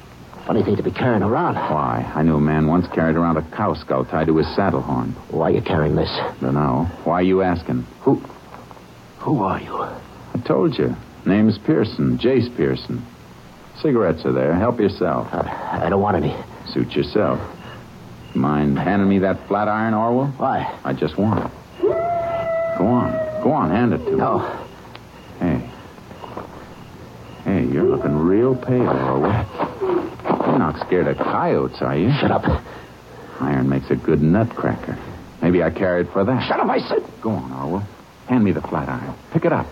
Funny 0.47 0.63
thing 0.63 0.77
to 0.77 0.83
be 0.83 0.93
carrying 0.93 1.25
around. 1.25 1.57
Why? 1.57 2.09
I 2.15 2.23
knew 2.23 2.37
a 2.37 2.41
man 2.41 2.69
once 2.69 2.87
carried 2.95 3.17
around 3.17 3.37
a 3.37 3.43
cow 3.51 3.75
skull 3.75 4.05
tied 4.05 4.29
to 4.29 4.37
his 4.37 4.47
saddle 4.55 4.81
horn. 4.81 5.09
Why 5.31 5.49
are 5.49 5.51
you 5.51 5.61
carrying 5.61 5.97
this? 5.97 6.11
Dunno. 6.41 6.85
Why 7.03 7.15
are 7.15 7.23
you 7.23 7.43
asking? 7.43 7.85
Who? 8.03 8.23
Who 9.19 9.43
are 9.43 9.61
you? 9.61 9.77
I 9.77 10.41
told 10.47 10.79
you. 10.79 10.95
Name's 11.25 11.59
Pearson. 11.59 12.19
Jace 12.19 12.55
Pearson. 12.57 13.05
Cigarettes 13.83 14.25
are 14.25 14.33
there. 14.33 14.55
Help 14.55 14.79
yourself. 14.79 15.27
I, 15.33 15.81
I 15.85 15.89
don't 15.91 16.01
want 16.01 16.17
any. 16.17 16.37
Suit 16.73 16.93
yourself. 16.93 17.41
Mind 18.37 18.79
handing 18.79 19.09
me 19.09 19.19
that 19.21 19.49
flat 19.49 19.67
iron, 19.67 19.95
Orwell? 19.95 20.29
Why? 20.37 20.79
I 20.85 20.93
just 20.93 21.19
want 21.19 21.45
it. 21.45 21.51
Go 21.81 22.87
on. 22.87 23.43
Go 23.43 23.51
on, 23.51 23.71
hand 23.71 23.95
it 23.95 23.99
to 23.99 24.11
me. 24.13 24.17
No. 24.17 24.39
Hey. 25.41 25.71
Hey, 27.43 27.65
you're 27.67 27.89
looking 27.89 28.17
real 28.17 28.55
pale, 28.55 28.91
Orwell. 28.91 29.66
You're 30.57 30.73
not 30.73 30.87
scared 30.87 31.07
of 31.07 31.19
coyotes, 31.19 31.83
are 31.83 31.95
you? 31.95 32.09
Shut 32.19 32.31
up. 32.31 32.65
Iron 33.41 33.69
makes 33.69 33.91
a 33.91 33.95
good 33.95 34.23
nutcracker. 34.23 34.97
Maybe 35.43 35.63
I 35.63 35.69
carried 35.69 36.09
for 36.09 36.25
that. 36.25 36.49
Shut 36.49 36.59
up, 36.59 36.71
I 36.71 36.79
said. 36.79 37.05
Go 37.21 37.29
on, 37.29 37.53
Orwell. 37.53 37.87
Hand 38.27 38.43
me 38.43 38.53
the 38.53 38.63
flat 38.63 38.89
iron. 38.89 39.15
Pick 39.35 39.45
it 39.45 39.53
up. 39.53 39.67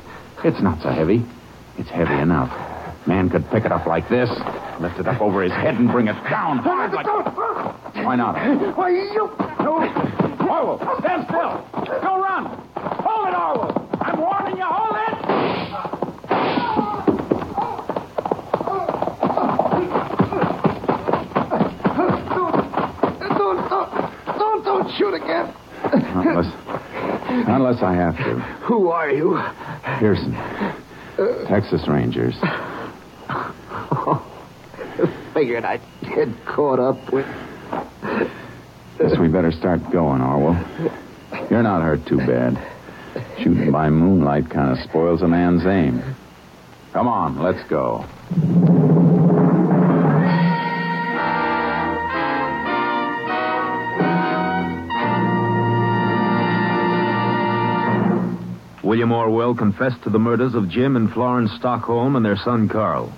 It's 0.44 0.60
not 0.60 0.82
so 0.82 0.90
heavy. 0.90 1.24
It's 1.78 1.88
heavy 1.88 2.12
enough. 2.12 2.52
Man 3.06 3.30
could 3.30 3.48
pick 3.48 3.64
it 3.64 3.72
up 3.72 3.86
like 3.86 4.10
this, 4.10 4.28
lift 4.78 4.98
it 5.00 5.08
up 5.08 5.22
over 5.22 5.42
his 5.42 5.52
head, 5.52 5.76
and 5.76 5.90
bring 5.90 6.08
it 6.08 6.22
down 6.28 6.58
ah, 6.58 6.62
hard 6.62 6.92
like. 6.92 7.06
Why 8.04 8.16
not? 8.16 8.34
Why, 8.76 8.90
you. 8.90 9.32
No. 9.60 9.88
Orwell, 10.44 11.00
stand 11.00 11.24
still. 11.24 11.64
Don't 12.02 12.20
run. 12.20 12.44
Hold 12.76 13.28
it, 13.28 13.34
Orwell. 13.34 13.88
I'm 14.02 14.20
warning 14.20 14.58
you. 14.58 14.64
Hold 14.64 14.83
don't, 24.84 24.88
don't 24.88 24.98
shoot 24.98 25.14
again. 25.14 25.54
Unless, 25.82 26.54
unless 27.48 27.82
I 27.82 27.94
have 27.94 28.16
to. 28.16 28.40
Who 28.66 28.88
are 28.88 29.10
you? 29.10 29.38
Pearson. 29.98 30.34
Uh, 30.34 31.46
Texas 31.46 31.86
Rangers. 31.86 32.34
Oh, 33.26 34.30
Figured 35.34 35.64
I'd 35.64 35.80
get 36.02 36.28
caught 36.46 36.78
up 36.78 37.12
with. 37.12 37.26
Guess 38.98 39.18
we 39.18 39.28
better 39.28 39.52
start 39.52 39.80
going, 39.90 40.22
Orwell. 40.22 40.54
You're 41.50 41.62
not 41.62 41.82
hurt 41.82 42.06
too 42.06 42.18
bad. 42.18 42.56
Shooting 43.38 43.70
by 43.70 43.90
moonlight 43.90 44.48
kind 44.50 44.70
of 44.70 44.78
spoils 44.88 45.22
a 45.22 45.28
man's 45.28 45.66
aim. 45.66 46.02
Come 46.92 47.08
on, 47.08 47.42
let's 47.42 47.68
go. 47.68 48.04
William 58.84 59.12
Orwell 59.12 59.54
confessed 59.54 60.02
to 60.02 60.10
the 60.10 60.18
murders 60.18 60.54
of 60.54 60.68
Jim 60.68 60.94
and 60.94 61.10
Florence 61.10 61.50
Stockholm 61.52 62.16
and 62.16 62.24
their 62.24 62.36
son 62.36 62.68
Carl. 62.68 63.10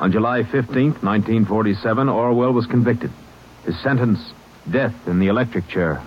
On 0.00 0.10
July 0.10 0.44
15, 0.44 0.92
1947, 1.02 2.08
Orwell 2.08 2.54
was 2.54 2.64
convicted. 2.64 3.10
His 3.66 3.78
sentence, 3.82 4.32
death 4.70 4.94
in 5.06 5.20
the 5.20 5.26
electric 5.26 5.68
chair. 5.68 6.02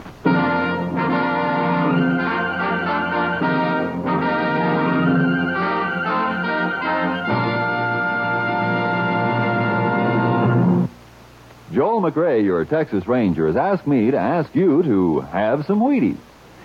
Joel 11.71 12.01
McCrea, 12.01 12.43
your 12.43 12.65
Texas 12.65 13.05
Ranger, 13.05 13.45
has 13.45 13.55
asked 13.55 13.85
me 13.85 14.09
to 14.09 14.17
ask 14.17 14.55
you 14.55 14.81
to 14.81 15.19
have 15.19 15.65
some 15.65 15.81
Wheaties. 15.81 16.17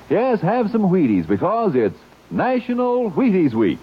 Yes, 0.08 0.40
have 0.40 0.70
some 0.70 0.84
Wheaties 0.84 1.28
because 1.28 1.74
it's 1.74 1.98
National 2.32 3.10
Wheaties 3.10 3.52
Week. 3.52 3.78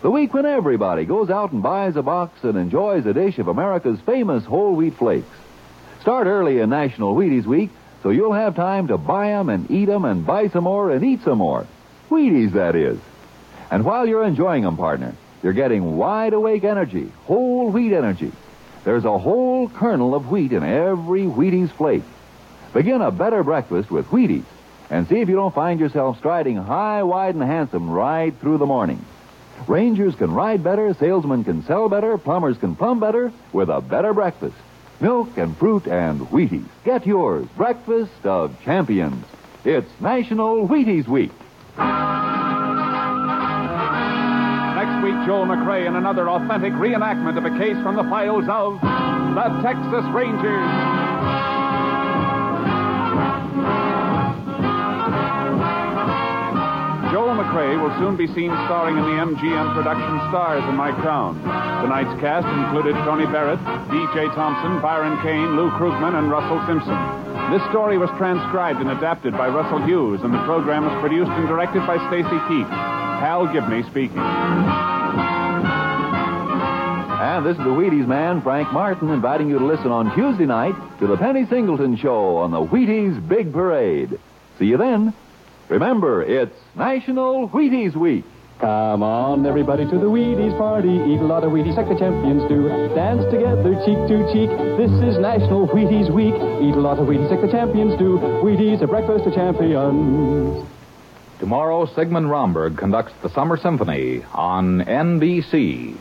The 0.00 0.10
week 0.10 0.32
when 0.32 0.46
everybody 0.46 1.04
goes 1.04 1.28
out 1.28 1.52
and 1.52 1.62
buys 1.62 1.94
a 1.94 2.02
box 2.02 2.42
and 2.42 2.56
enjoys 2.56 3.04
a 3.04 3.12
dish 3.12 3.38
of 3.38 3.48
America's 3.48 4.00
famous 4.00 4.46
whole 4.46 4.74
wheat 4.74 4.94
flakes. 4.94 5.28
Start 6.00 6.26
early 6.26 6.58
in 6.58 6.70
National 6.70 7.14
Wheaties 7.14 7.44
Week 7.44 7.68
so 8.02 8.08
you'll 8.08 8.32
have 8.32 8.56
time 8.56 8.88
to 8.88 8.96
buy 8.96 9.32
'em 9.32 9.50
and 9.50 9.70
eat 9.70 9.90
'em 9.90 10.06
and 10.06 10.24
buy 10.24 10.48
some 10.48 10.64
more 10.64 10.90
and 10.90 11.04
eat 11.04 11.22
some 11.22 11.36
more. 11.36 11.66
Wheaties, 12.10 12.52
that 12.52 12.76
is. 12.76 12.98
And 13.70 13.84
while 13.84 14.06
you're 14.06 14.24
enjoying 14.24 14.64
'em, 14.64 14.78
partner, 14.78 15.12
you're 15.42 15.52
getting 15.52 15.98
wide 15.98 16.32
awake 16.32 16.64
energy, 16.64 17.12
whole 17.26 17.68
wheat 17.68 17.92
energy. 17.92 18.32
There's 18.84 19.04
a 19.04 19.18
whole 19.18 19.68
kernel 19.68 20.14
of 20.14 20.30
wheat 20.30 20.52
in 20.52 20.62
every 20.64 21.26
Wheaties 21.26 21.70
flake. 21.70 22.04
Begin 22.72 23.02
a 23.02 23.10
better 23.10 23.44
breakfast 23.44 23.90
with 23.90 24.10
Wheaties 24.10 24.44
and 24.90 25.08
see 25.08 25.20
if 25.20 25.28
you 25.28 25.36
don't 25.36 25.54
find 25.54 25.80
yourself 25.80 26.18
striding 26.18 26.56
high, 26.56 27.02
wide, 27.02 27.34
and 27.34 27.42
handsome 27.42 27.90
right 27.90 28.34
through 28.40 28.58
the 28.58 28.66
morning. 28.66 29.04
Rangers 29.68 30.14
can 30.14 30.32
ride 30.32 30.62
better, 30.64 30.92
salesmen 30.94 31.44
can 31.44 31.64
sell 31.64 31.88
better, 31.88 32.18
plumbers 32.18 32.58
can 32.58 32.74
plumb 32.74 33.00
better 33.00 33.32
with 33.52 33.68
a 33.68 33.80
better 33.80 34.12
breakfast. 34.12 34.56
Milk 35.00 35.36
and 35.36 35.56
fruit 35.56 35.86
and 35.86 36.20
Wheaties. 36.30 36.68
Get 36.84 37.06
yours. 37.06 37.46
Breakfast 37.56 38.24
of 38.24 38.60
champions. 38.62 39.24
It's 39.64 39.90
National 40.00 40.68
Wheaties 40.68 41.08
Week. 41.08 41.32
Next 44.76 45.04
week, 45.04 45.14
Joel 45.26 45.46
McCrea 45.46 45.86
in 45.86 45.96
another 45.96 46.28
authentic 46.28 46.72
reenactment 46.74 47.38
of 47.38 47.44
a 47.44 47.58
case 47.58 47.76
from 47.82 47.96
the 47.96 48.04
files 48.04 48.44
of 48.48 48.80
the 48.80 49.62
Texas 49.62 50.04
Rangers. 50.12 50.68
McCrea 57.42 57.74
will 57.82 57.90
soon 57.98 58.14
be 58.14 58.28
seen 58.38 58.54
starring 58.70 58.96
in 58.96 59.02
the 59.02 59.18
MGM 59.18 59.74
production 59.74 60.14
Stars 60.30 60.62
in 60.70 60.76
My 60.76 60.92
Crown. 61.02 61.34
Tonight's 61.82 62.14
cast 62.20 62.46
included 62.46 62.94
Tony 63.02 63.26
Barrett, 63.26 63.58
D.J. 63.90 64.30
Thompson, 64.38 64.80
Byron 64.80 65.18
Kane, 65.22 65.56
Lou 65.56 65.68
Krugman, 65.74 66.14
and 66.14 66.30
Russell 66.30 66.62
Simpson. 66.70 66.94
This 67.50 67.62
story 67.70 67.98
was 67.98 68.10
transcribed 68.16 68.78
and 68.78 68.90
adapted 68.90 69.32
by 69.32 69.48
Russell 69.48 69.82
Hughes, 69.82 70.22
and 70.22 70.32
the 70.32 70.42
program 70.44 70.84
was 70.84 70.94
produced 71.00 71.32
and 71.32 71.48
directed 71.48 71.84
by 71.84 71.98
Stacy 72.06 72.38
Keach. 72.46 72.70
Hal 73.18 73.48
Gibney 73.48 73.82
speaking. 73.90 74.22
And 77.18 77.44
this 77.44 77.58
is 77.58 77.64
the 77.64 77.74
Wheaties 77.74 78.06
man, 78.06 78.40
Frank 78.42 78.72
Martin, 78.72 79.10
inviting 79.10 79.48
you 79.48 79.58
to 79.58 79.66
listen 79.66 79.90
on 79.90 80.14
Tuesday 80.14 80.46
night 80.46 80.74
to 81.00 81.08
the 81.08 81.16
Penny 81.16 81.46
Singleton 81.46 81.96
Show 81.96 82.36
on 82.36 82.52
the 82.52 82.64
Wheaties 82.64 83.18
Big 83.28 83.52
Parade. 83.52 84.20
See 84.60 84.66
you 84.66 84.76
then. 84.76 85.12
Remember, 85.68 86.22
it's 86.22 86.54
National 86.76 87.48
Wheaties 87.48 87.96
Week. 87.96 88.24
Come 88.60 89.02
on, 89.02 89.44
everybody, 89.46 89.84
to 89.84 89.98
the 89.98 90.06
Wheaties 90.06 90.56
party. 90.56 90.88
Eat 90.88 91.18
a 91.18 91.26
lot 91.26 91.42
of 91.42 91.50
Wheaties 91.50 91.76
like 91.76 91.88
the 91.88 91.98
champions 91.98 92.46
do. 92.48 92.68
Dance 92.94 93.24
together, 93.32 93.74
cheek 93.84 93.98
to 94.06 94.22
cheek. 94.32 94.50
This 94.78 94.92
is 95.02 95.18
National 95.18 95.66
Wheaties 95.66 96.14
Week. 96.14 96.34
Eat 96.34 96.74
a 96.76 96.80
lot 96.80 96.98
of 96.98 97.08
Wheaties 97.08 97.30
like 97.30 97.40
the 97.40 97.50
champions 97.50 97.98
do. 97.98 98.18
Wheaties, 98.42 98.82
a 98.82 98.86
breakfast 98.86 99.26
of 99.26 99.34
champions. 99.34 100.64
Tomorrow, 101.40 101.86
Sigmund 101.86 102.30
Romberg 102.30 102.78
conducts 102.78 103.14
the 103.22 103.30
Summer 103.30 103.56
Symphony 103.56 104.22
on 104.32 104.80
NBC. 104.80 105.96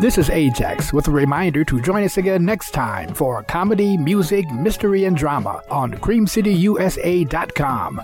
This 0.00 0.16
is 0.16 0.30
Ajax 0.30 0.94
with 0.94 1.08
a 1.08 1.10
reminder 1.10 1.62
to 1.62 1.78
join 1.78 2.04
us 2.04 2.16
again 2.16 2.42
next 2.42 2.70
time 2.70 3.12
for 3.12 3.42
comedy, 3.42 3.98
music, 3.98 4.50
mystery, 4.50 5.04
and 5.04 5.14
drama 5.14 5.62
on 5.68 5.92
creamcityusa.com. 5.92 8.00